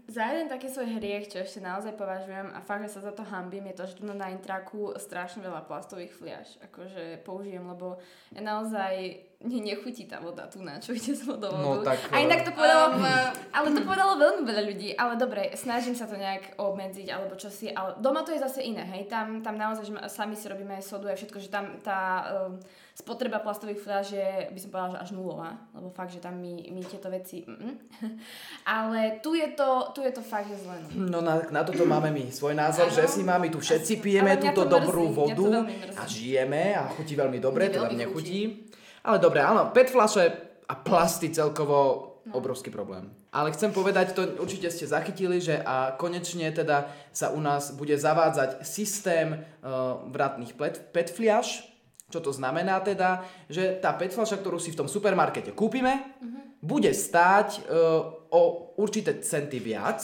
Za 0.06 0.24
jeden 0.30 0.48
taký 0.48 0.70
svoj 0.70 1.02
hriech, 1.02 1.34
čo 1.34 1.42
ešte 1.42 1.58
naozaj 1.58 1.98
považujem 1.98 2.54
a 2.54 2.60
fakt, 2.62 2.86
že 2.86 2.94
sa 3.00 3.02
za 3.10 3.14
to 3.16 3.26
hambím, 3.26 3.74
je 3.74 3.78
to, 3.78 3.84
že 3.90 3.98
tu 3.98 4.04
na 4.06 4.30
intraku 4.30 4.94
strašne 5.02 5.42
veľa 5.42 5.66
plastových 5.66 6.14
fliaž 6.14 6.48
akože 6.70 7.26
použijem, 7.26 7.66
lebo 7.66 7.98
ja 8.32 8.42
naozaj 8.46 9.26
mne 9.38 9.60
nechutí 9.70 10.10
tá 10.10 10.18
voda 10.18 10.50
tu 10.50 10.66
na 10.66 10.82
čo 10.82 10.98
ide 10.98 11.14
z 11.14 11.22
vodovodu. 11.26 11.62
No 11.62 11.86
tak, 11.86 12.02
a 12.10 12.18
inak 12.22 12.42
to 12.42 12.52
povedalo, 12.54 12.86
Um, 12.98 13.06
ale 13.54 13.68
to 13.74 13.82
povedalo 13.86 14.14
veľmi 14.18 14.42
veľa 14.48 14.64
ľudí, 14.64 14.90
ale 14.98 15.14
dobre, 15.20 15.54
snažím 15.54 15.94
sa 15.94 16.10
to 16.10 16.18
nejak 16.18 16.58
obmedziť 16.58 17.08
alebo 17.14 17.38
čo 17.38 17.54
si, 17.54 17.70
ale 17.70 18.00
doma 18.02 18.26
to 18.26 18.34
je 18.34 18.42
zase 18.42 18.66
iné, 18.66 18.82
hej, 18.96 19.06
tam, 19.06 19.46
tam 19.46 19.60
naozaj, 19.60 19.86
že 19.86 19.94
sami 20.10 20.34
si 20.34 20.50
robíme 20.50 20.78
aj 20.78 20.88
sodu 20.88 21.12
a 21.12 21.18
všetko, 21.18 21.38
že 21.38 21.50
tam 21.54 21.78
tá 21.86 22.26
um, 22.48 22.58
spotreba 22.98 23.38
plastových 23.38 23.78
fľaž 23.78 24.08
je, 24.10 24.30
by 24.50 24.58
som 24.58 24.70
povedala, 24.74 24.94
že 24.98 25.02
až 25.06 25.10
nulová, 25.14 25.54
lebo 25.70 25.94
fakt, 25.94 26.10
že 26.10 26.18
tam 26.18 26.42
my, 26.42 26.66
my 26.74 26.82
tieto 26.82 27.14
veci, 27.14 27.46
mm, 27.46 27.94
ale 28.82 29.22
tu 29.22 29.38
je 29.38 29.54
to, 29.54 29.94
tu 29.94 30.02
je 30.02 30.10
to 30.10 30.26
fakt, 30.26 30.50
že 30.50 30.58
zle. 30.58 30.82
no. 30.98 31.06
No 31.14 31.20
na, 31.22 31.46
na 31.54 31.62
toto 31.62 31.86
máme 31.86 32.10
my 32.10 32.34
svoj 32.34 32.58
názor, 32.58 32.90
Áno. 32.90 32.98
že 32.98 33.06
si 33.06 33.22
máme 33.22 33.54
tu 33.54 33.62
všetci 33.62 34.02
pijeme 34.02 34.34
túto 34.36 34.66
to 34.66 34.82
dobrú 34.82 35.14
mrzí, 35.14 35.14
to 35.14 35.22
vodu 35.46 35.50
a 35.94 36.04
žijeme 36.10 36.74
a 36.74 36.90
chutí 36.90 37.14
veľmi 37.14 37.38
dobre, 37.38 37.70
Mne 37.70 37.74
teda 37.76 37.86
veľmi 37.86 37.98
mne 38.02 38.08
chutí. 38.10 38.40
chutí. 38.50 38.76
Ale 39.06 39.18
dobre, 39.22 39.40
áno, 39.40 39.70
PET 39.70 39.88
fľaše 39.88 40.24
a 40.66 40.74
plasty 40.76 41.30
celkovo 41.30 42.04
No. 42.28 42.44
obrovský 42.44 42.68
problém. 42.68 43.08
Ale 43.32 43.56
chcem 43.56 43.72
povedať, 43.72 44.12
to 44.12 44.44
určite 44.44 44.68
ste 44.68 44.84
zachytili, 44.84 45.40
že 45.40 45.56
a 45.64 45.96
konečne 45.96 46.52
teda 46.52 46.92
sa 47.16 47.32
u 47.32 47.40
nás 47.40 47.72
bude 47.72 47.96
zavádzať 47.96 48.68
systém 48.68 49.32
uh, 49.64 50.04
vratných 50.12 50.52
PET, 50.52 50.92
PET 50.92 51.08
fľaš. 51.08 51.64
Čo 52.08 52.24
to 52.24 52.32
znamená 52.32 52.80
teda? 52.80 53.20
Že 53.52 53.84
tá 53.84 53.92
PET 53.92 54.16
fľaša, 54.16 54.40
ktorú 54.40 54.64
si 54.64 54.72
v 54.72 54.80
tom 54.80 54.88
supermarkete 54.88 55.52
kúpime, 55.52 56.16
bude 56.64 56.96
stáť 56.96 57.68
uh, 57.68 58.32
o 58.32 58.74
určité 58.80 59.20
centy 59.20 59.60
viac 59.60 60.00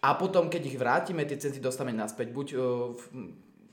a 0.00 0.16
potom, 0.16 0.48
keď 0.48 0.62
ich 0.64 0.80
vrátime, 0.80 1.28
tie 1.28 1.36
centy 1.36 1.60
dostaneme 1.60 2.00
naspäť 2.00 2.32
buď 2.32 2.46
uh, 2.56 2.60
v, 2.96 3.02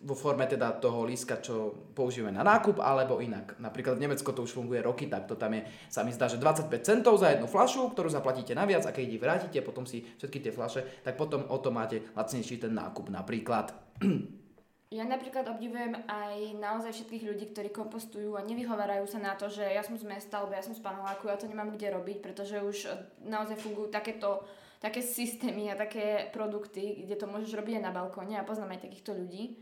vo 0.04 0.16
forme 0.16 0.44
teda 0.44 0.76
toho 0.78 1.08
líska, 1.08 1.40
čo 1.40 1.88
používame 1.96 2.36
na 2.36 2.44
nákup, 2.44 2.84
alebo 2.84 3.24
inak. 3.24 3.56
Napríklad 3.64 3.96
v 3.96 4.04
Nemecku 4.12 4.28
to 4.36 4.44
už 4.44 4.52
funguje 4.52 4.84
roky, 4.84 5.08
tak 5.08 5.26
to 5.26 5.40
tam 5.40 5.56
je, 5.56 5.64
sa 5.88 6.04
mi 6.04 6.12
zdá, 6.12 6.28
že 6.28 6.38
25 6.38 6.68
centov 6.84 7.16
za 7.18 7.32
jednu 7.32 7.48
flašu, 7.48 7.96
ktorú 7.96 8.12
zaplatíte 8.12 8.54
naviac 8.54 8.84
a 8.86 8.92
keď 8.92 9.06
ich 9.08 9.24
vrátite, 9.24 9.60
potom 9.64 9.88
si 9.88 10.04
všetky 10.20 10.44
tie 10.44 10.52
flaše, 10.52 10.84
tak 11.02 11.16
potom 11.16 11.48
o 11.48 11.58
to 11.64 11.72
máte 11.72 12.12
lacnejší 12.12 12.60
ten 12.60 12.76
nákup 12.76 13.08
napríklad. 13.08 13.72
Ja 14.88 15.04
napríklad 15.04 15.44
obdivujem 15.52 16.00
aj 16.08 16.56
naozaj 16.64 16.96
všetkých 16.96 17.28
ľudí, 17.28 17.52
ktorí 17.52 17.76
kompostujú 17.76 18.40
a 18.40 18.48
nevyhovárajú 18.48 19.04
sa 19.04 19.20
na 19.20 19.36
to, 19.36 19.52
že 19.52 19.68
ja 19.68 19.84
som 19.84 20.00
z 20.00 20.08
mesta, 20.08 20.40
alebo 20.40 20.56
ja 20.56 20.64
som 20.64 20.72
z 20.72 20.80
paneláku, 20.80 21.28
ja 21.28 21.36
to 21.36 21.44
nemám 21.44 21.76
kde 21.76 21.92
robiť, 21.92 22.24
pretože 22.24 22.64
už 22.64 22.88
naozaj 23.28 23.60
fungujú 23.60 23.92
takéto 23.92 24.48
také 24.80 25.04
systémy 25.04 25.68
a 25.68 25.76
také 25.76 26.32
produkty, 26.32 27.04
kde 27.04 27.20
to 27.20 27.28
môžeš 27.28 27.52
robiť 27.52 27.82
aj 27.82 27.84
na 27.84 27.92
balkóne 27.92 28.40
a 28.40 28.48
poznám 28.48 28.80
aj 28.80 28.88
takýchto 28.88 29.12
ľudí. 29.12 29.60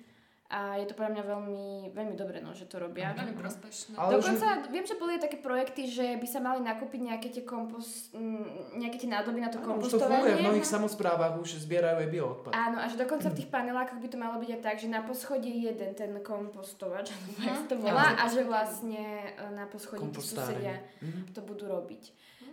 A 0.47 0.77
je 0.77 0.85
to 0.85 0.93
podľa 0.93 1.11
mňa 1.11 1.23
veľmi, 1.25 1.65
veľmi 1.89 2.13
dobré, 2.13 2.37
no, 2.37 2.53
že 2.53 2.69
to 2.69 2.77
robia. 2.77 3.17
Veľmi 3.17 3.33
prospešné. 3.33 3.97
Ale 3.97 4.11
Dokonca 4.13 4.45
viem, 4.69 4.85
že 4.85 4.93
boli 4.93 5.17
aj 5.17 5.25
také 5.25 5.37
projekty, 5.37 5.89
že 5.89 6.05
by 6.15 6.27
sa 6.29 6.37
mali 6.37 6.61
nakúpiť 6.61 7.01
nejaké 7.01 7.27
tie, 7.29 7.41
kompost, 7.41 8.13
mm, 8.13 8.77
nejaké 8.77 9.01
tie 9.01 9.09
nádoby 9.09 9.41
na 9.41 9.49
to 9.49 9.57
Áno, 9.57 9.81
už 9.81 9.89
to 9.89 9.97
funguje, 9.97 9.97
v 9.97 10.05
kompostovanie. 10.05 10.45
mnohých 10.45 10.69
samozprávach 10.69 11.33
už 11.35 11.49
zbierajú 11.59 11.97
aj 11.97 12.09
bioodpad. 12.11 12.51
Áno, 12.53 12.77
a 12.77 12.85
že 12.85 12.93
dokonca 12.95 13.27
v 13.27 13.35
tých 13.35 13.49
panelákoch 13.49 13.97
by 13.97 14.07
to 14.07 14.17
malo 14.17 14.37
byť 14.37 14.49
aj 14.51 14.61
tak, 14.61 14.75
že 14.77 14.87
na 14.87 15.01
poschodí 15.01 15.49
je 15.49 15.61
jeden 15.67 15.91
ten 15.91 16.11
kompostovač, 16.21 17.09
sa 17.41 17.65
to 17.65 17.75
volá, 17.75 18.13
a 18.13 18.29
že 18.29 18.45
vlastne 18.45 19.01
e, 19.27 19.49
na 19.49 19.65
poschodí 19.65 20.05
tí 20.07 20.21
susedia 20.21 20.77
Mhm. 21.01 21.33
to 21.33 21.41
budú 21.41 21.65
robiť. 21.65 22.03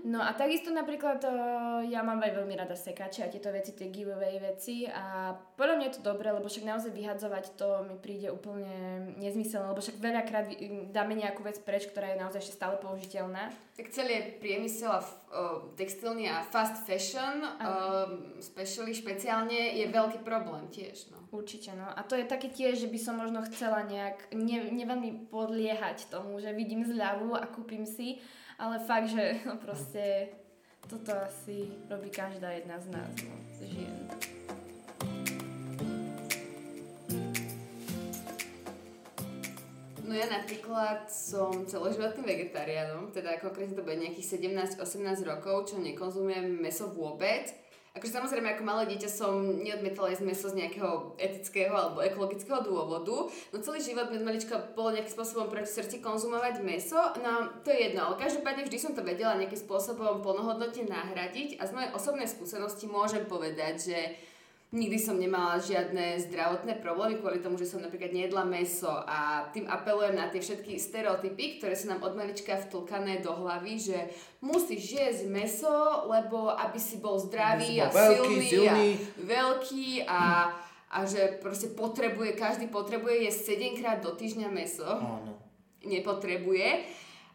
No 0.03 0.19
a 0.19 0.35
takisto 0.35 0.75
napríklad 0.75 1.23
uh, 1.23 1.79
ja 1.87 2.03
mám 2.03 2.19
aj 2.19 2.35
veľmi 2.35 2.59
rada 2.59 2.75
sekače 2.75 3.23
a 3.23 3.31
tieto 3.31 3.55
veci, 3.55 3.71
tie 3.71 3.87
giveaway 3.87 4.43
veci 4.43 4.83
a 4.91 5.31
podľa 5.55 5.79
mňa 5.79 5.87
je 5.87 5.95
to 5.95 6.03
dobré, 6.03 6.35
lebo 6.35 6.51
však 6.51 6.67
naozaj 6.67 6.91
vyhadzovať 6.91 7.55
to 7.55 7.87
mi 7.87 7.95
príde 8.03 8.27
úplne 8.35 9.15
nezmyselné, 9.23 9.71
lebo 9.71 9.79
však 9.79 10.03
veľakrát 10.03 10.51
dáme 10.91 11.15
nejakú 11.15 11.47
vec 11.47 11.63
preč, 11.63 11.87
ktorá 11.87 12.11
je 12.11 12.19
naozaj 12.19 12.43
ešte 12.43 12.59
stále 12.59 12.83
použiteľná. 12.83 13.55
Tak 13.79 13.95
celý 13.95 14.43
priemysel 14.43 14.91
a 14.91 15.07
textilný 15.79 16.27
a 16.27 16.43
fast 16.43 16.83
fashion, 16.83 17.47
uh, 17.47 18.11
specially 18.43 18.99
špeciálne, 18.99 19.79
je 19.79 19.87
veľký 19.87 20.27
problém 20.27 20.67
tiež. 20.67 21.15
No. 21.15 21.23
Určite, 21.31 21.73
no. 21.79 21.87
A 21.89 22.03
to 22.03 22.19
je 22.19 22.27
také 22.27 22.51
tiež, 22.51 22.77
že 22.77 22.91
by 22.91 22.99
som 22.99 23.17
možno 23.23 23.41
chcela 23.49 23.87
nejak 23.87 24.35
ne, 24.35 24.67
neveľmi 24.69 25.31
podliehať 25.31 26.11
tomu, 26.11 26.43
že 26.43 26.51
vidím 26.53 26.85
zľavu 26.85 27.39
a 27.39 27.47
kúpim 27.49 27.87
si, 27.89 28.21
ale 28.63 28.79
fakt, 28.79 29.11
že 29.11 29.41
no 29.43 29.57
proste 29.65 29.92
toto 30.89 31.13
asi 31.13 31.69
robí 31.91 32.11
každá 32.11 32.51
jedna 32.51 32.81
z 32.81 32.87
nás, 32.91 33.13
no, 33.25 33.37
žien. 33.67 34.09
No 40.03 40.21
ja 40.21 40.29
napríklad 40.29 41.09
som 41.09 41.65
celoživotným 41.65 42.27
vegetariánom, 42.27 43.09
teda 43.17 43.41
konkrétne 43.41 43.73
to 43.73 43.81
bude 43.81 43.97
nejakých 43.97 44.45
17-18 44.77 45.25
rokov, 45.25 45.73
čo 45.73 45.81
nekonzumujem 45.81 46.61
meso 46.61 46.93
vôbec 46.93 47.49
Akože 47.93 48.25
samozrejme, 48.25 48.57
ako 48.57 48.65
malé 48.65 48.89
dieťa 48.89 49.11
som 49.13 49.61
neodmietala 49.61 50.09
jesť 50.09 50.25
meso 50.25 50.49
z 50.49 50.65
nejakého 50.65 51.13
etického 51.21 51.77
alebo 51.77 52.01
ekologického 52.01 52.65
dôvodu, 52.65 53.29
no 53.29 53.57
celý 53.61 53.85
život 53.85 54.09
mi 54.09 54.17
malička 54.17 54.73
bolo 54.73 54.97
nejakým 54.97 55.13
spôsobom 55.13 55.53
proti 55.53 55.69
srdci 55.69 56.01
konzumovať 56.01 56.65
meso, 56.65 56.97
no 57.21 57.53
to 57.61 57.69
je 57.69 57.93
jedno, 57.93 58.09
ale 58.09 58.17
každopádne 58.17 58.65
vždy 58.65 58.79
som 58.81 58.97
to 58.97 59.05
vedela 59.05 59.37
nejakým 59.37 59.61
spôsobom 59.61 60.25
plnohodnotne 60.25 60.89
nahradiť 60.89 61.61
a 61.61 61.69
z 61.69 61.75
mojej 61.77 61.91
osobnej 61.93 62.29
skúsenosti 62.33 62.89
môžem 62.89 63.29
povedať, 63.29 63.75
že 63.93 63.99
Nikdy 64.73 64.97
som 64.97 65.21
nemala 65.21 65.61
žiadne 65.61 66.17
zdravotné 66.17 66.81
problémy 66.81 67.21
kvôli 67.21 67.45
tomu, 67.45 67.61
že 67.61 67.69
som 67.69 67.85
napríklad 67.85 68.09
nejedla 68.09 68.49
meso 68.49 68.89
a 68.89 69.45
tým 69.53 69.69
apelujem 69.69 70.17
na 70.17 70.33
tie 70.33 70.41
všetky 70.41 70.81
stereotypy, 70.81 71.61
ktoré 71.61 71.77
sú 71.77 71.93
nám 71.93 72.01
od 72.01 72.17
malička 72.17 72.57
vtlkané 72.57 73.21
do 73.21 73.37
hlavy, 73.37 73.77
že 73.77 73.99
musíš 74.41 74.97
jesť 74.97 75.29
meso, 75.29 76.09
lebo 76.09 76.57
aby 76.57 76.81
si 76.81 77.05
bol 77.05 77.21
zdravý 77.21 77.85
a 77.85 77.93
veľký, 77.93 78.37
silný, 78.41 78.49
silný 78.49 78.89
a 78.97 79.21
veľký 79.21 79.89
a, 80.09 80.23
a 80.89 80.99
že 81.05 81.37
proste 81.45 81.77
potrebuje, 81.77 82.33
každý 82.33 82.73
potrebuje 82.73 83.29
jesť 83.29 83.61
7 83.61 83.77
krát 83.77 84.01
do 84.01 84.17
týždňa 84.17 84.49
meso. 84.49 84.89
Áno. 84.89 85.37
Nepotrebuje. 85.85 86.89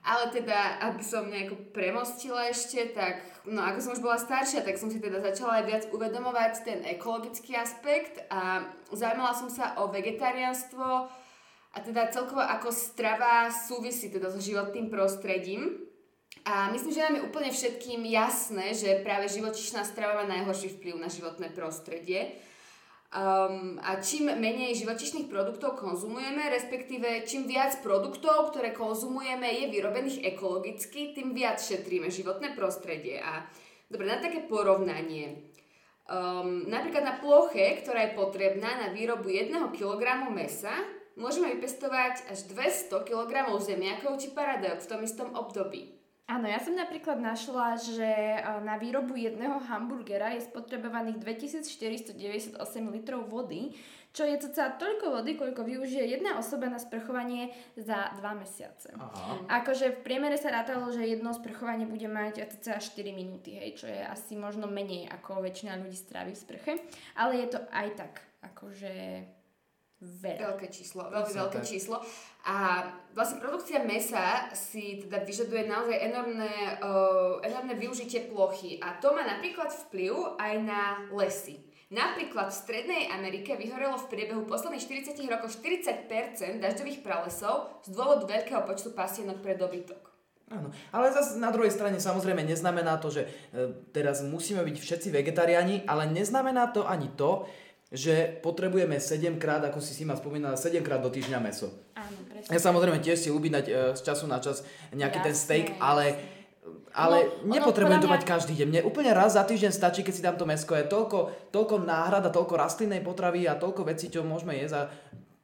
Ale 0.07 0.31
teda, 0.31 0.79
aby 0.87 1.03
som 1.03 1.27
nejako 1.27 1.75
premostila 1.75 2.47
ešte, 2.47 2.95
tak 2.95 3.19
no 3.43 3.59
ako 3.59 3.79
som 3.83 3.91
už 3.91 3.99
bola 3.99 4.15
staršia, 4.15 4.63
tak 4.63 4.79
som 4.79 4.87
si 4.87 5.03
teda 5.03 5.19
začala 5.19 5.59
aj 5.59 5.65
viac 5.67 5.83
uvedomovať 5.91 6.53
ten 6.63 6.79
ekologický 6.87 7.59
aspekt 7.59 8.23
a 8.31 8.63
zaujímala 8.87 9.35
som 9.35 9.51
sa 9.51 9.75
o 9.83 9.91
vegetariánstvo 9.91 11.11
a 11.75 11.77
teda 11.83 12.07
celkovo 12.07 12.39
ako 12.39 12.71
strava 12.71 13.51
súvisí 13.51 14.07
teda 14.07 14.31
so 14.31 14.39
životným 14.39 14.87
prostredím. 14.87 15.75
A 16.47 16.71
myslím, 16.71 16.95
že 16.95 17.03
nám 17.03 17.19
je 17.19 17.27
úplne 17.27 17.51
všetkým 17.51 18.07
jasné, 18.07 18.71
že 18.71 19.03
práve 19.03 19.27
živočišná 19.27 19.83
strava 19.83 20.23
má 20.23 20.25
najhorší 20.31 20.79
vplyv 20.79 20.95
na 20.95 21.11
životné 21.11 21.51
prostredie. 21.51 22.39
Um, 23.07 23.79
a 23.79 24.03
čím 24.03 24.27
menej 24.27 24.75
živočišných 24.83 25.31
produktov 25.31 25.79
konzumujeme, 25.79 26.51
respektíve 26.51 27.23
čím 27.23 27.47
viac 27.47 27.79
produktov, 27.79 28.51
ktoré 28.51 28.75
konzumujeme, 28.75 29.47
je 29.47 29.71
vyrobených 29.71 30.27
ekologicky, 30.35 31.15
tým 31.15 31.31
viac 31.31 31.63
šetríme 31.63 32.11
životné 32.11 32.51
prostredie. 32.51 33.23
A 33.23 33.47
dobre, 33.87 34.11
na 34.11 34.19
také 34.19 34.43
porovnanie. 34.43 35.55
Um, 36.07 36.67
napríklad 36.67 37.03
na 37.03 37.15
ploche, 37.19 37.79
ktorá 37.79 38.11
je 38.11 38.19
potrebná 38.19 38.75
na 38.75 38.87
výrobu 38.91 39.31
1 39.31 39.55
kg 39.71 40.27
mesa, 40.27 40.75
môžeme 41.15 41.55
vypestovať 41.55 42.27
až 42.27 42.43
200 42.51 43.07
kg 43.07 43.55
zemiakov 43.59 44.19
či 44.19 44.35
paradajok 44.35 44.83
v 44.83 44.89
tom 44.91 45.01
istom 45.07 45.29
období. 45.31 45.96
Áno, 46.27 46.43
ja 46.43 46.59
som 46.59 46.75
napríklad 46.75 47.23
našla, 47.23 47.79
že 47.79 48.03
e, 48.03 48.39
na 48.67 48.75
výrobu 48.75 49.15
jedného 49.15 49.63
hamburgera 49.63 50.35
je 50.35 50.43
spotrebovaných 50.43 51.23
2498 51.23 52.59
litrov 52.91 53.31
vody, 53.31 53.71
čo 54.11 54.27
je 54.27 54.35
cca 54.35 54.75
toľko 54.75 55.15
vody, 55.15 55.39
koľko 55.39 55.63
využije 55.63 56.19
jedna 56.19 56.35
osoba 56.35 56.67
na 56.67 56.83
sprchovanie 56.83 57.55
za 57.79 58.11
2 58.19 58.43
mesiace. 58.43 58.91
Aha. 58.99 59.63
Akože 59.63 59.95
v 59.95 60.03
priemere 60.03 60.35
sa 60.35 60.51
rátalo, 60.51 60.91
že 60.91 61.07
jedno 61.07 61.31
sprchovanie 61.31 61.87
bude 61.87 62.11
mať 62.11 62.43
cca 62.59 62.83
4 62.83 63.07
minúty, 63.15 63.55
hej, 63.55 63.79
čo 63.79 63.87
je 63.87 64.03
asi 64.03 64.35
možno 64.35 64.67
menej 64.67 65.07
ako 65.07 65.47
väčšina 65.47 65.79
ľudí 65.79 65.95
strávi 65.95 66.35
v 66.35 66.43
sprche, 66.43 66.73
ale 67.15 67.39
je 67.39 67.55
to 67.55 67.59
aj 67.71 67.87
tak, 67.95 68.13
akože 68.43 69.23
veľa. 70.01 70.53
Veľké 70.53 70.67
číslo, 70.69 71.09
veľmi 71.09 71.33
veľké 71.33 71.59
číslo. 71.65 71.97
A 72.47 72.87
vlastne 73.11 73.41
produkcia 73.41 73.83
mesa 73.83 74.47
si 74.53 75.03
teda 75.03 75.25
vyžaduje 75.25 75.67
naozaj 75.67 75.97
enormné, 75.99 76.79
uh, 76.79 77.41
enormné 77.43 77.75
využitie 77.75 78.29
plochy 78.29 78.79
a 78.79 78.95
to 79.01 79.11
má 79.11 79.25
napríklad 79.25 79.67
vplyv 79.89 80.39
aj 80.39 80.53
na 80.63 80.81
lesy. 81.11 81.59
Napríklad 81.87 82.51
v 82.51 82.59
Strednej 82.59 83.03
Amerike 83.15 83.55
vyhorelo 83.55 83.95
v 83.95 84.11
priebehu 84.11 84.43
posledných 84.43 84.83
40 85.15 85.23
rokov 85.31 85.55
40% 85.55 86.59
dažďových 86.59 86.99
pralesov 86.99 87.79
z 87.87 87.95
dôvodu 87.95 88.27
veľkého 88.27 88.67
počtu 88.67 88.91
pasienok 88.91 89.39
pre 89.39 89.55
dobytok. 89.55 90.07
Áno, 90.47 90.71
ale 90.95 91.11
zase 91.11 91.35
na 91.43 91.51
druhej 91.51 91.75
strane 91.75 91.99
samozrejme 91.99 92.39
neznamená 92.39 92.95
to, 93.03 93.11
že 93.11 93.27
e, 93.27 93.75
teraz 93.91 94.23
musíme 94.23 94.63
byť 94.63 94.77
všetci 94.79 95.11
vegetariáni, 95.11 95.83
ale 95.83 96.07
neznamená 96.07 96.71
to 96.71 96.87
ani 96.87 97.11
to, 97.19 97.43
že 97.87 98.43
potrebujeme 98.43 98.99
7 98.99 99.39
krát, 99.39 99.63
ako 99.63 99.79
si 99.79 99.95
si 99.95 100.03
ma 100.03 100.19
spomínala, 100.19 100.59
7 100.59 100.83
krát 100.83 100.99
do 100.99 101.07
týždňa 101.07 101.39
meso. 101.39 101.71
Áno, 101.95 102.19
presne. 102.27 102.51
Ja 102.51 102.59
samozrejme 102.59 102.99
tiež 102.99 103.15
si 103.15 103.31
ľúbim 103.31 103.55
dať 103.55 103.65
e, 103.71 103.73
z 103.95 104.01
času 104.03 104.27
na 104.27 104.43
čas 104.43 104.67
nejaký 104.91 105.23
jasne, 105.23 105.27
ten 105.31 105.35
steak, 105.35 105.65
ale, 105.79 106.19
ale 106.91 107.31
no, 107.47 107.55
nepotrebujem 107.55 108.03
to 108.03 108.11
mňa... 108.11 108.15
mať 108.19 108.23
každý 108.27 108.53
deň. 108.59 108.67
Mne 108.67 108.81
úplne 108.83 109.15
raz 109.15 109.39
za 109.39 109.47
týždeň 109.47 109.71
stačí, 109.71 110.03
keď 110.03 110.13
si 110.13 110.25
dám 110.25 110.35
to 110.35 110.43
mesko. 110.43 110.75
Je 110.75 110.83
toľko, 110.83 111.51
toľko 111.55 111.75
náhrada, 111.87 112.27
toľko 112.27 112.59
rastlinnej 112.59 112.99
potravy 112.99 113.47
a 113.47 113.55
toľko 113.55 113.87
vecí, 113.87 114.11
čo 114.11 114.27
môžeme 114.27 114.59
jesť 114.59 114.75
a 114.75 114.81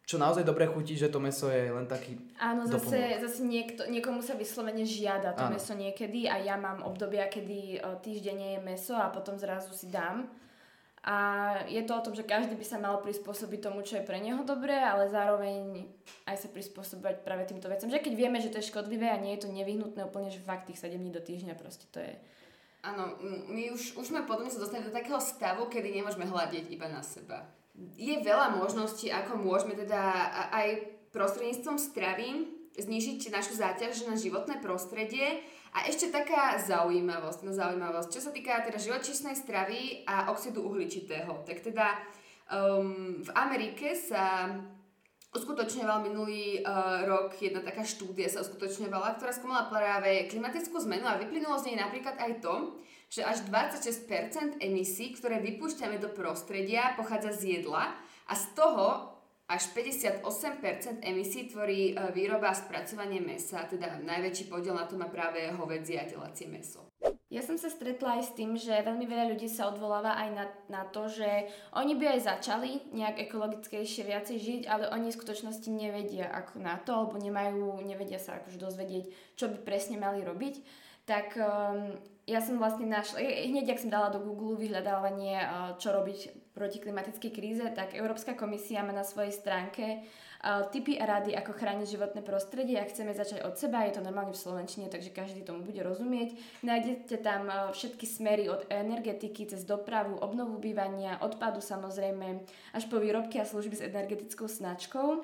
čo 0.04 0.20
naozaj 0.20 0.44
dobre 0.44 0.68
chutí, 0.68 1.00
že 1.00 1.08
to 1.08 1.24
meso 1.24 1.48
je 1.48 1.72
len 1.72 1.88
taký 1.88 2.20
Áno, 2.36 2.68
zase, 2.68 3.24
zase 3.24 3.40
niekto, 3.40 3.88
niekomu 3.88 4.20
sa 4.20 4.36
vyslovene 4.36 4.84
žiada 4.84 5.32
to 5.32 5.48
Áno. 5.48 5.56
meso 5.56 5.72
niekedy 5.72 6.28
a 6.28 6.44
ja 6.44 6.60
mám 6.60 6.84
obdobia, 6.84 7.32
kedy 7.32 7.80
týždeň 8.04 8.38
je 8.44 8.60
meso 8.60 9.00
a 9.00 9.08
potom 9.08 9.40
zrazu 9.40 9.72
si 9.72 9.88
dám. 9.88 10.28
A 11.04 11.16
je 11.68 11.84
to 11.84 12.00
o 12.00 12.04
tom, 12.04 12.16
že 12.16 12.24
každý 12.24 12.56
by 12.56 12.64
sa 12.64 12.80
mal 12.80 13.04
prispôsobiť 13.04 13.60
tomu, 13.60 13.84
čo 13.84 14.00
je 14.00 14.08
pre 14.08 14.24
neho 14.24 14.40
dobré, 14.48 14.80
ale 14.80 15.12
zároveň 15.12 15.84
aj 16.24 16.48
sa 16.48 16.48
prispôsobovať 16.48 17.28
práve 17.28 17.44
týmto 17.44 17.68
vecem. 17.68 17.92
Že 17.92 18.00
keď 18.00 18.14
vieme, 18.16 18.40
že 18.40 18.48
to 18.48 18.64
je 18.64 18.72
škodlivé 18.72 19.12
a 19.12 19.20
nie 19.20 19.36
je 19.36 19.44
to 19.44 19.52
nevyhnutné 19.52 20.00
úplne, 20.08 20.32
že 20.32 20.40
fakt 20.40 20.72
tých 20.72 20.80
7 20.80 20.96
dní 20.96 21.12
do 21.12 21.20
týždňa 21.20 21.60
proste 21.60 21.92
to 21.92 22.00
je... 22.00 22.16
Áno, 22.88 23.20
my 23.52 23.76
už, 23.76 24.00
už 24.00 24.16
sme 24.16 24.24
potom 24.24 24.48
sa 24.48 24.64
dostali 24.64 24.84
do 24.84 24.96
takého 24.96 25.20
stavu, 25.20 25.68
kedy 25.68 25.92
nemôžeme 25.92 26.24
hľadiť 26.24 26.72
iba 26.72 26.88
na 26.88 27.04
seba. 27.04 27.52
Je 28.00 28.16
veľa 28.24 28.56
možností, 28.56 29.12
ako 29.12 29.40
môžeme 29.44 29.76
teda 29.76 30.00
aj 30.56 30.88
prostredníctvom 31.12 31.80
stravy 31.80 32.48
znižiť 32.80 33.30
našu 33.30 33.60
záťaž 33.60 34.08
na 34.08 34.16
životné 34.16 34.64
prostredie 34.64 35.44
a 35.74 35.90
ešte 35.90 36.14
taká 36.14 36.62
zaujímavosť, 36.62 37.50
no 37.50 37.52
zaujímavosť, 37.52 38.10
čo 38.14 38.22
sa 38.22 38.30
týka 38.30 38.62
teda 38.62 38.78
živočíšnej 38.78 39.34
stravy 39.34 40.06
a 40.06 40.30
oxidu 40.30 40.62
uhličitého. 40.70 41.42
Tak 41.50 41.66
teda 41.66 41.98
um, 42.54 43.18
v 43.26 43.30
Amerike 43.34 43.98
sa 43.98 44.54
uskutočňoval 45.34 46.06
minulý 46.06 46.62
uh, 46.62 47.10
rok 47.10 47.34
jedna 47.42 47.66
taká 47.66 47.82
štúdia 47.82 48.30
sa 48.30 48.46
uskutočňovala, 48.46 49.18
ktorá 49.18 49.34
skúmala 49.34 49.66
práve 49.66 50.30
klimatickú 50.30 50.78
zmenu 50.86 51.10
a 51.10 51.18
vyplynulo 51.18 51.58
z 51.58 51.74
nej 51.74 51.82
napríklad 51.82 52.22
aj 52.22 52.32
to, 52.46 52.78
že 53.10 53.26
až 53.26 53.46
26% 53.50 54.62
emisí, 54.62 55.14
ktoré 55.18 55.42
vypúšťame 55.42 55.98
do 55.98 56.14
prostredia, 56.14 56.94
pochádza 56.98 57.34
z 57.34 57.62
jedla 57.62 57.98
a 58.30 58.34
z 58.38 58.46
toho 58.54 59.13
až 59.48 59.76
58% 59.76 60.24
emisí 61.04 61.52
tvorí 61.52 61.92
e, 61.92 62.12
výroba 62.16 62.56
a 62.56 62.56
spracovanie 62.56 63.20
mesa, 63.20 63.68
teda 63.68 64.00
najväčší 64.00 64.48
podiel 64.48 64.72
na 64.72 64.88
to 64.88 64.96
má 64.96 65.12
práve 65.12 65.52
hovedzie 65.52 66.00
a 66.00 66.08
telacie 66.08 66.48
meso. 66.48 66.88
Ja 67.34 67.42
som 67.42 67.58
sa 67.58 67.68
stretla 67.68 68.22
aj 68.22 68.30
s 68.30 68.32
tým, 68.38 68.54
že 68.54 68.86
veľmi 68.86 69.10
veľa 69.10 69.34
ľudí 69.34 69.50
sa 69.50 69.74
odvoláva 69.74 70.16
aj 70.22 70.30
na, 70.38 70.46
na 70.70 70.84
to, 70.86 71.10
že 71.10 71.50
oni 71.74 71.98
by 71.98 72.14
aj 72.14 72.30
začali 72.30 72.94
nejak 72.94 73.26
ekologickejšie 73.26 74.06
viacej 74.06 74.38
žiť, 74.38 74.62
ale 74.70 74.94
oni 74.94 75.10
v 75.10 75.18
skutočnosti 75.18 75.66
nevedia 75.74 76.30
ako 76.30 76.62
na 76.62 76.78
to, 76.78 76.94
alebo 76.94 77.18
nemajú, 77.18 77.82
nevedia 77.82 78.22
sa 78.22 78.38
akože 78.38 78.62
dozvedieť, 78.62 79.06
čo 79.34 79.50
by 79.50 79.66
presne 79.66 79.98
mali 79.98 80.22
robiť. 80.22 80.56
Tak 81.10 81.28
um, 81.36 81.98
ja 82.30 82.40
som 82.40 82.62
vlastne 82.62 82.86
našla, 82.86 83.20
hneď 83.20 83.76
ak 83.76 83.82
som 83.82 83.92
dala 83.92 84.14
do 84.14 84.22
Google 84.22 84.56
vyhľadávanie, 84.56 85.42
čo 85.82 85.90
robiť 85.90 86.43
proti 86.54 86.78
klimatickej 86.78 87.32
kríze, 87.34 87.66
tak 87.74 87.98
Európska 87.98 88.38
komisia 88.38 88.86
má 88.86 88.94
na 88.94 89.02
svojej 89.02 89.34
stránke 89.34 90.06
typy 90.76 91.00
a 91.00 91.08
rady, 91.08 91.32
ako 91.40 91.56
chrániť 91.56 91.88
životné 91.88 92.22
prostredie. 92.22 92.76
Ak 92.76 92.92
chceme 92.92 93.16
začať 93.16 93.48
od 93.48 93.56
seba, 93.56 93.88
je 93.88 93.96
to 93.96 94.04
normálne 94.04 94.36
v 94.36 94.44
Slovenčine, 94.44 94.92
takže 94.92 95.16
každý 95.16 95.40
tomu 95.40 95.64
bude 95.64 95.80
rozumieť. 95.80 96.36
Nájdete 96.68 97.16
tam 97.24 97.48
všetky 97.72 98.04
smery 98.04 98.52
od 98.52 98.68
energetiky 98.68 99.48
cez 99.48 99.64
dopravu, 99.64 100.20
obnovu 100.20 100.60
bývania, 100.60 101.16
odpadu 101.24 101.64
samozrejme, 101.64 102.44
až 102.76 102.84
po 102.92 103.00
výrobky 103.00 103.40
a 103.40 103.48
služby 103.48 103.76
s 103.80 103.88
energetickou 103.88 104.52
značkou. 104.52 105.24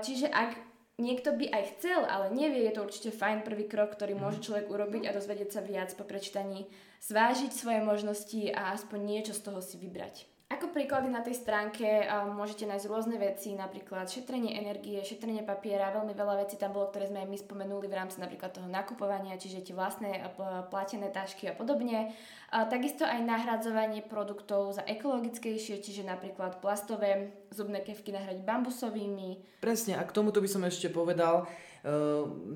Čiže 0.00 0.32
ak 0.32 0.75
niekto 0.96 1.32
by 1.32 1.48
aj 1.52 1.64
chcel, 1.76 2.04
ale 2.04 2.32
nevie, 2.32 2.64
je 2.68 2.72
to 2.76 2.84
určite 2.84 3.10
fajn 3.16 3.44
prvý 3.44 3.68
krok, 3.68 3.96
ktorý 3.96 4.16
mhm. 4.16 4.20
môže 4.20 4.40
človek 4.44 4.68
urobiť 4.68 5.02
a 5.08 5.16
dozvedieť 5.16 5.50
sa 5.56 5.60
viac 5.64 5.92
po 5.96 6.04
prečítaní, 6.04 6.68
zvážiť 7.04 7.52
svoje 7.52 7.80
možnosti 7.84 8.52
a 8.52 8.76
aspoň 8.76 8.98
niečo 9.04 9.32
z 9.36 9.44
toho 9.44 9.60
si 9.64 9.76
vybrať. 9.80 10.35
Ako 10.46 10.70
príklady 10.70 11.10
na 11.10 11.26
tej 11.26 11.42
stránke 11.42 11.82
um, 12.06 12.38
môžete 12.38 12.70
nájsť 12.70 12.86
rôzne 12.86 13.18
veci, 13.18 13.58
napríklad 13.58 14.06
šetrenie 14.06 14.54
energie, 14.54 15.02
šetrenie 15.02 15.42
papiera, 15.42 15.90
veľmi 15.90 16.14
veľa 16.14 16.46
vecí 16.46 16.54
tam 16.54 16.70
bolo, 16.70 16.86
ktoré 16.86 17.10
sme 17.10 17.26
aj 17.26 17.28
my 17.34 17.38
spomenuli 17.42 17.90
v 17.90 17.98
rámci 17.98 18.22
napríklad 18.22 18.54
toho 18.54 18.70
nakupovania, 18.70 19.34
čiže 19.42 19.66
tie 19.66 19.74
vlastné 19.74 20.22
platené 20.70 21.10
tašky 21.10 21.50
a 21.50 21.54
podobne. 21.58 22.14
A 22.54 22.62
takisto 22.70 23.02
aj 23.02 23.26
nahradzovanie 23.26 24.06
produktov 24.06 24.70
za 24.70 24.86
ekologickejšie, 24.86 25.82
čiže 25.82 26.06
napríklad 26.06 26.62
plastové 26.62 27.34
zubné 27.50 27.82
kevky 27.82 28.14
nahradiť 28.14 28.46
bambusovými. 28.46 29.58
Presne, 29.58 29.98
a 29.98 30.06
k 30.06 30.14
tomuto 30.14 30.38
by 30.38 30.46
som 30.46 30.62
ešte 30.62 30.94
povedal, 30.94 31.50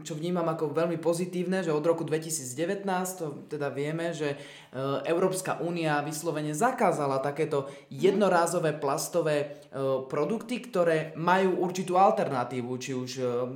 čo 0.02 0.18
vnímam 0.18 0.42
ako 0.42 0.74
veľmi 0.74 0.98
pozitívne, 0.98 1.62
že 1.62 1.70
od 1.70 1.86
roku 1.86 2.02
2019 2.02 2.82
to 3.14 3.46
teda 3.46 3.70
vieme, 3.70 4.10
že 4.10 4.34
ehm, 4.34 5.06
Európska 5.06 5.62
únia 5.62 6.02
vyslovene 6.02 6.50
zakázala 6.50 7.22
takéto 7.22 7.70
jednorázové 7.94 8.74
plastové 8.82 9.36
ehm, 9.70 10.10
produkty, 10.10 10.58
ktoré 10.66 11.14
majú 11.14 11.62
určitú 11.62 11.94
alternatívu, 11.94 12.70
či 12.82 12.90
už 12.90 13.10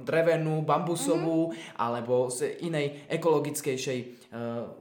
drevenú, 0.07 0.63
bambusovú 0.63 1.51
mm-hmm. 1.51 1.75
alebo 1.83 2.31
z 2.31 2.55
inej 2.63 3.11
ekologickejšej, 3.11 4.31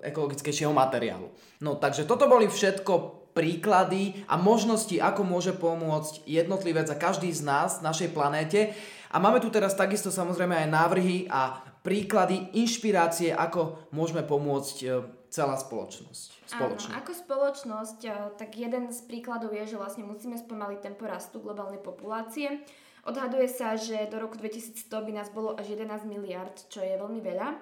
ekologickejšieho 0.06 0.74
materiálu. 0.74 1.30
No 1.66 1.80
takže 1.82 2.06
toto 2.06 2.30
boli 2.30 2.46
všetko 2.46 3.24
príklady 3.34 4.24
a 4.30 4.38
možnosti, 4.38 4.94
ako 4.94 5.26
môže 5.26 5.58
pomôcť 5.58 6.24
jednotlivec 6.30 6.88
a 6.94 6.96
každý 6.96 7.34
z 7.34 7.41
nás, 7.41 7.82
našej 7.82 8.14
planéte. 8.14 8.78
A 9.14 9.22
máme 9.22 9.38
tu 9.38 9.53
teraz 9.53 9.78
takisto 9.78 10.09
samozrejme 10.09 10.66
aj 10.66 10.74
návrhy 10.74 11.30
a 11.30 11.61
príklady, 11.86 12.49
inšpirácie, 12.57 13.30
ako 13.30 13.93
môžeme 13.93 14.26
pomôcť 14.26 14.78
e, 14.82 14.88
celá 15.30 15.53
spoločnosť. 15.53 16.49
Spoločne. 16.49 16.89
Áno, 16.89 16.97
ako 16.97 17.11
spoločnosť, 17.14 17.99
e, 18.09 18.11
tak 18.41 18.57
jeden 18.57 18.89
z 18.89 18.99
príkladov 19.05 19.53
je, 19.53 19.70
že 19.70 19.78
vlastne 19.78 20.01
musíme 20.01 20.34
spomaliť 20.34 20.80
tempo 20.82 21.05
rastu 21.05 21.38
globálnej 21.45 21.78
populácie. 21.78 22.66
Odhaduje 23.05 23.45
sa, 23.53 23.78
že 23.78 24.09
do 24.09 24.18
roku 24.18 24.34
2100 24.34 24.89
by 24.89 25.11
nás 25.14 25.30
bolo 25.30 25.53
až 25.61 25.78
11 25.78 26.09
miliard, 26.09 26.57
čo 26.74 26.82
je 26.82 26.97
veľmi 26.97 27.22
veľa. 27.22 27.53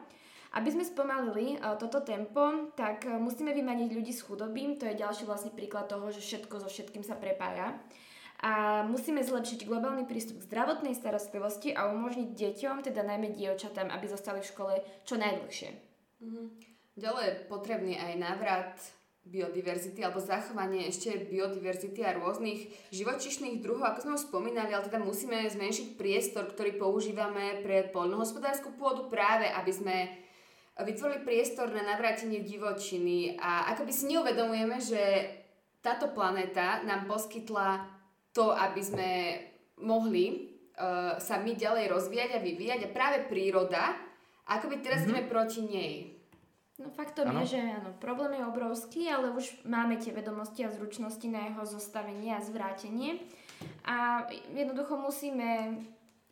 Aby 0.55 0.69
sme 0.71 0.83
spomalili 0.83 1.57
uh, 1.57 1.79
toto 1.79 2.03
tempo, 2.03 2.75
tak 2.75 3.07
musíme 3.07 3.55
vymaniť 3.55 3.89
ľudí 3.89 4.11
z 4.11 4.21
chudoby. 4.21 4.77
To 4.77 4.85
je 4.85 4.99
ďalší 4.99 5.23
vlastne 5.23 5.49
príklad 5.55 5.87
toho, 5.87 6.11
že 6.11 6.19
všetko 6.19 6.59
so 6.59 6.67
všetkým 6.67 7.07
sa 7.07 7.15
prepája 7.15 7.79
a 8.41 8.81
musíme 8.89 9.21
zlepšiť 9.21 9.69
globálny 9.69 10.09
prístup 10.09 10.41
k 10.41 10.47
zdravotnej 10.49 10.97
starostlivosti 10.97 11.77
a 11.77 11.93
umožniť 11.93 12.33
deťom, 12.33 12.81
teda 12.81 13.05
najmä 13.05 13.37
dievčatám, 13.37 13.93
aby 13.93 14.05
zostali 14.09 14.41
v 14.41 14.49
škole 14.49 14.73
čo 15.05 15.15
najdlhšie. 15.21 15.69
Mhm. 16.25 16.41
Ďalej 16.97 17.23
je 17.23 17.35
potrebný 17.47 17.93
aj 17.95 18.13
návrat 18.19 18.73
biodiverzity 19.21 20.01
alebo 20.01 20.17
zachovanie 20.17 20.89
ešte 20.89 21.13
biodiverzity 21.29 22.01
a 22.01 22.17
rôznych 22.17 22.73
živočišných 22.89 23.61
druhov, 23.61 23.85
ako 23.93 23.99
sme 24.01 24.17
už 24.17 24.27
spomínali, 24.27 24.73
ale 24.73 24.89
teda 24.89 24.97
musíme 24.97 25.45
zmenšiť 25.45 25.93
priestor, 25.93 26.49
ktorý 26.49 26.81
používame 26.81 27.61
pre 27.61 27.85
poľnohospodárskú 27.93 28.73
pôdu 28.81 29.13
práve, 29.13 29.45
aby 29.45 29.71
sme 29.71 29.95
vytvorili 30.81 31.21
priestor 31.21 31.69
na 31.69 31.85
navrátenie 31.85 32.41
divočiny 32.41 33.37
a 33.37 33.69
akoby 33.77 33.93
si 33.93 34.09
neuvedomujeme, 34.09 34.81
že 34.81 35.01
táto 35.85 36.09
planéta 36.09 36.81
nám 36.89 37.05
poskytla 37.05 38.00
to, 38.31 38.55
aby 38.55 38.81
sme 38.83 39.09
mohli 39.83 40.55
uh, 40.77 41.19
sa 41.19 41.39
my 41.39 41.51
ďalej 41.55 41.91
rozvíjať 41.91 42.29
a 42.37 42.43
vyvíjať 42.43 42.79
a 42.87 42.93
práve 42.93 43.27
príroda, 43.27 43.95
ako 44.47 44.71
by 44.71 44.75
teraz 44.79 45.03
mm-hmm. 45.03 45.15
ideme 45.19 45.31
proti 45.31 45.61
nej. 45.63 45.93
No 46.81 46.89
faktom 46.89 47.29
ano. 47.29 47.45
je, 47.45 47.57
že 47.57 47.61
áno, 47.61 47.93
problém 48.01 48.41
je 48.41 48.49
obrovský, 48.49 49.05
ale 49.05 49.29
už 49.29 49.61
máme 49.69 50.01
tie 50.01 50.09
vedomosti 50.09 50.65
a 50.65 50.73
zručnosti 50.73 51.27
na 51.29 51.51
jeho 51.51 51.63
zostavenie 51.77 52.33
a 52.33 52.41
zvrátenie. 52.41 53.21
A 53.85 54.25
jednoducho 54.57 54.97
musíme 54.97 55.77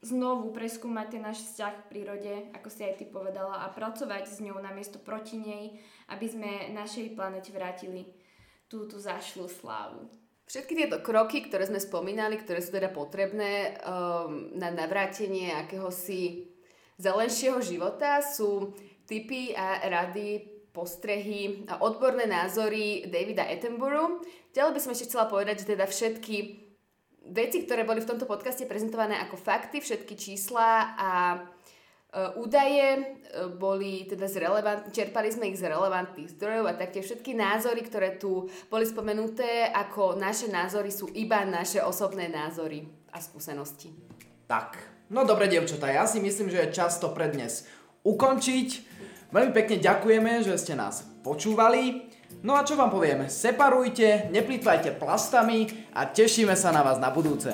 znovu 0.02 0.50
preskúmať 0.50 1.08
ten 1.12 1.22
náš 1.22 1.43
vzťah 1.45 1.74
k 1.76 1.89
prírode, 1.91 2.34
ako 2.56 2.70
si 2.72 2.82
aj 2.88 2.97
ty 2.97 3.06
povedala, 3.06 3.62
a 3.62 3.70
pracovať 3.70 4.26
s 4.26 4.41
ňou 4.41 4.58
namiesto 4.58 4.97
proti 4.97 5.38
nej, 5.38 5.78
aby 6.10 6.26
sme 6.26 6.52
našej 6.74 7.14
planete 7.14 7.54
vrátili 7.54 8.10
túto 8.72 8.97
zašlú 8.97 9.45
slávu. 9.45 10.08
Všetky 10.50 10.74
tieto 10.74 10.97
kroky, 11.06 11.45
ktoré 11.45 11.70
sme 11.70 11.78
spomínali, 11.78 12.41
ktoré 12.41 12.58
sú 12.58 12.74
teda 12.74 12.89
potrebné 12.89 13.78
um, 13.86 14.50
na 14.58 14.74
navrátenie 14.74 15.54
akéhosi 15.54 16.50
zelenšieho 16.97 17.62
života, 17.62 18.26
sú 18.26 18.74
typy 19.06 19.54
a 19.54 19.78
rady, 19.86 20.41
postrehy 20.74 21.70
a 21.70 21.78
odborné 21.86 22.26
názory 22.26 23.06
Davida 23.06 23.45
Attenborough. 23.45 24.26
Ďalej 24.50 24.74
by 24.74 24.80
som 24.82 24.93
ešte 24.97 25.14
chcela 25.14 25.30
povedať, 25.30 25.62
že 25.62 25.78
teda 25.78 25.86
všetky 25.86 26.38
veci, 27.30 27.70
ktoré 27.70 27.86
boli 27.86 28.02
v 28.02 28.10
tomto 28.10 28.26
podcaste 28.26 28.66
prezentované 28.66 29.22
ako 29.22 29.38
fakty, 29.38 29.86
všetky 29.86 30.18
čísla 30.18 30.97
a 30.97 31.10
údaje 32.41 32.86
e, 32.97 33.01
boli 33.53 34.10
teda 34.10 34.26
z 34.26 34.41
relevant, 34.41 34.89
čerpali 34.89 35.30
sme 35.30 35.53
ich 35.53 35.62
z 35.62 35.70
relevantných 35.70 36.34
zdrojov 36.34 36.66
a 36.66 36.74
taktiež 36.74 37.05
všetky 37.05 37.38
názory, 37.38 37.86
ktoré 37.86 38.18
tu 38.18 38.49
boli 38.74 38.86
spomenuté 38.89 39.70
ako 39.70 40.18
naše 40.18 40.49
názory 40.49 40.89
sú 40.89 41.05
iba 41.14 41.45
naše 41.45 41.86
osobné 41.86 42.26
názory 42.26 42.89
a 43.14 43.22
skúsenosti. 43.22 43.93
Tak, 44.49 44.82
no 45.14 45.22
dobre 45.22 45.45
dievčatá, 45.45 45.93
ja 45.93 46.10
si 46.10 46.18
myslím, 46.18 46.49
že 46.49 46.66
je 46.66 46.74
čas 46.74 46.97
to 46.97 47.14
pre 47.14 47.30
dnes 47.30 47.70
ukončiť. 48.01 48.70
Veľmi 49.30 49.53
pekne 49.53 49.78
ďakujeme, 49.78 50.41
že 50.41 50.57
ste 50.57 50.74
nás 50.74 51.05
počúvali. 51.22 52.10
No 52.41 52.57
a 52.57 52.66
čo 52.66 52.74
vám 52.74 52.89
povieme, 52.89 53.30
separujte, 53.30 54.34
neplýtvajte 54.34 54.97
plastami 54.97 55.70
a 55.93 56.10
tešíme 56.10 56.57
sa 56.57 56.74
na 56.74 56.82
vás 56.82 56.97
na 56.97 57.14
budúce. 57.14 57.53